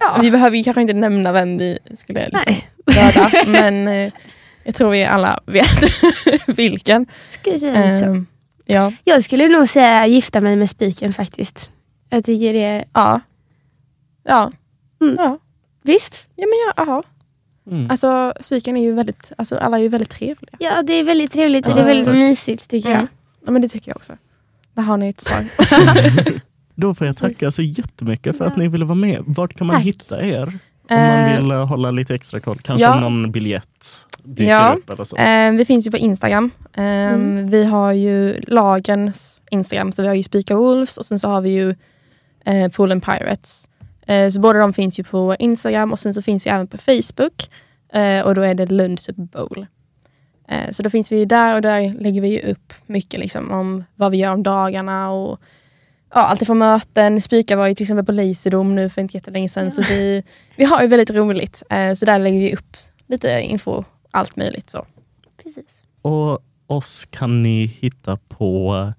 Ja, 0.00 0.18
Vi 0.22 0.30
behöver 0.30 0.56
ju 0.56 0.64
kanske 0.64 0.80
inte 0.80 0.92
nämna 0.94 1.32
vem 1.32 1.58
vi 1.58 1.78
skulle 1.94 2.28
liksom 2.28 2.42
Nej. 2.46 2.70
döda. 2.86 3.30
men 3.46 3.88
eh, 3.88 4.12
jag 4.64 4.74
tror 4.74 4.90
vi 4.90 5.04
alla 5.04 5.40
vet 5.46 5.66
vilken. 6.46 7.06
skulle 7.28 7.54
jag 7.54 7.60
säga 7.60 7.92
så. 7.94 8.04
Ehm, 8.04 8.26
ja. 8.66 8.92
Jag 9.04 9.24
skulle 9.24 9.48
nog 9.48 9.68
säga 9.68 10.06
gifta 10.06 10.40
mig 10.40 10.56
med 10.56 10.70
spiken 10.70 11.12
faktiskt. 11.12 11.70
Jag 12.10 12.24
tycker 12.24 12.52
det, 12.52 12.84
Ja. 12.94 13.20
Ja. 14.24 14.50
Mm. 15.00 15.16
ja. 15.18 15.38
visst? 15.82 16.26
Ja 16.36 16.44
men 16.46 16.58
ja, 16.66 16.82
aha. 16.82 17.02
Mm. 17.70 17.90
Alltså 17.90 18.32
spiken 18.40 18.76
är 18.76 18.82
ju 18.82 18.92
väldigt, 18.92 19.32
alltså 19.38 19.56
alla 19.58 19.78
är 19.78 19.82
ju 19.82 19.88
väldigt 19.88 20.10
trevliga. 20.10 20.56
Ja, 20.58 20.82
det 20.82 20.92
är 20.92 21.04
väldigt 21.04 21.32
trevligt 21.32 21.66
och 21.66 21.70
Ja, 21.72 21.74
det 21.76 21.80
är 21.80 21.84
väldigt 21.86 22.06
tack. 22.06 22.14
mysigt 22.14 22.70
tycker 22.70 22.88
Mm. 22.88 23.00
jag. 23.00 23.08
Ja 23.46 23.50
men 23.52 23.62
det 23.62 23.68
tycker 23.68 23.90
jag 23.90 23.96
också. 23.96 24.12
Där 24.74 24.82
har 24.82 24.96
ni 24.96 25.08
ett 25.08 25.20
svar. 25.20 25.46
Då 26.74 26.94
får 26.94 27.06
jag 27.06 27.16
tacka 27.16 27.50
så 27.50 27.62
jättemycket 27.62 28.38
för 28.38 28.44
att 28.44 28.56
ni 28.56 28.68
ville 28.68 28.84
vara 28.84 28.94
med. 28.94 29.22
Vart 29.26 29.54
kan 29.54 29.66
man 29.66 29.76
Tack. 29.76 29.84
hitta 29.86 30.22
er? 30.22 30.42
Om 30.46 30.96
man 30.96 30.98
Eh, 31.28 31.36
vill 31.42 31.50
eh, 31.50 31.66
hålla 31.66 31.90
lite 31.90 32.14
extra 32.14 32.40
koll. 32.40 32.58
Kanske 32.58 32.82
ja. 32.86 33.00
någon 33.00 33.32
biljett 33.32 33.66
dyker 34.24 34.50
Ja. 34.50 34.74
upp 34.78 34.90
eller 34.90 35.04
så. 35.04 35.16
Eh, 35.16 35.52
vi 35.52 35.64
finns 35.64 35.86
ju 35.86 35.90
på 35.90 35.96
Instagram. 35.96 36.50
Eh, 36.72 36.82
Mm. 36.84 37.46
Vi 37.50 37.64
har 37.64 37.92
ju 37.92 38.40
lagens 38.46 39.40
Instagram, 39.50 39.92
så 39.92 40.02
vi 40.02 40.08
har 40.08 40.14
ju 40.14 40.22
Spika 40.22 40.56
Wolves 40.56 40.96
och 40.96 41.06
sen 41.06 41.18
så 41.18 41.28
har 41.28 41.40
vi 41.40 41.50
ju 41.50 41.74
eh, 42.44 42.68
Polen 42.72 43.00
Pirates. 43.00 43.68
Eh, 44.06 44.28
så 44.30 44.40
båda 44.40 44.58
de 44.58 44.72
finns 44.72 44.98
ju 45.00 45.04
på 45.04 45.36
Instagram 45.38 45.92
och 45.92 45.98
sen 45.98 46.14
så 46.14 46.22
finns 46.22 46.46
vi 46.46 46.50
även 46.50 46.66
på 46.66 46.78
Facebook 46.78 47.48
och 48.24 48.34
då 48.34 48.42
är 48.42 48.54
det 48.54 48.66
Lund 48.66 49.00
Super 49.00 49.22
Bowl. 49.22 49.66
Så 50.70 50.82
då 50.82 50.90
finns 50.90 51.12
vi 51.12 51.24
där 51.24 51.54
och 51.54 51.62
där 51.62 51.94
lägger 52.00 52.20
vi 52.20 52.42
upp 52.52 52.72
mycket 52.86 53.20
liksom 53.20 53.50
om 53.50 53.84
vad 53.94 54.10
vi 54.10 54.16
gör 54.18 54.32
om 54.34 54.42
dagarna 54.42 55.10
och 55.10 55.40
ja, 56.14 56.20
allt 56.20 56.42
ifrån 56.42 56.58
möten. 56.58 57.20
Spika 57.20 57.56
var 57.56 57.66
ju 57.66 57.74
till 57.74 57.84
exempel 57.84 58.06
på 58.06 58.12
Laserdom 58.12 58.74
nu 58.74 58.88
för 58.88 59.00
inte 59.00 59.16
jättelänge 59.16 59.48
sedan 59.48 59.70
så 59.70 59.82
vi, 59.82 60.22
vi 60.56 60.64
har 60.64 60.82
ju 60.82 60.88
väldigt 60.88 61.10
roligt. 61.10 61.62
Eh, 61.70 61.92
så 61.92 62.06
där 62.06 62.18
lägger 62.18 62.40
vi 62.40 62.54
upp 62.54 62.76
lite 63.06 63.40
info, 63.40 63.84
allt 64.10 64.36
möjligt 64.36 64.70
så. 64.70 64.86
Precis. 65.42 65.82
Och 66.02 66.38
oss 66.66 67.06
kan 67.10 67.42
ni 67.42 67.66
hitta 67.66 68.18
på 68.28 68.92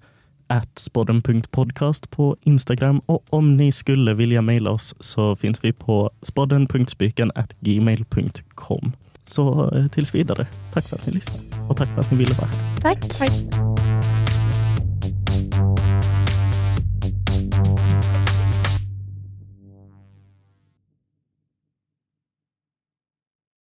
atspodden.podcast 0.46 2.10
på 2.10 2.36
Instagram 2.40 3.00
och 3.06 3.24
om 3.30 3.56
ni 3.56 3.72
skulle 3.72 4.14
vilja 4.14 4.42
mejla 4.42 4.70
oss 4.70 4.94
så 5.00 5.36
finns 5.36 5.64
vi 5.64 5.72
på 5.72 6.10
spodden.spiken@gmail.com. 6.22 8.92
Så 9.24 9.74
eh, 9.76 9.88
tills 9.88 10.14
vidare, 10.14 10.46
tack 10.72 10.88
för 10.88 10.96
att 10.96 11.06
ni 11.06 11.12
lyssnade 11.12 11.68
och 11.68 11.76
tack 11.76 11.88
för 11.88 12.00
att 12.00 12.10
ni 12.10 12.16
ville 12.16 12.34
vara 12.34 12.48
här. 12.48 12.80
Tack. 12.80 13.04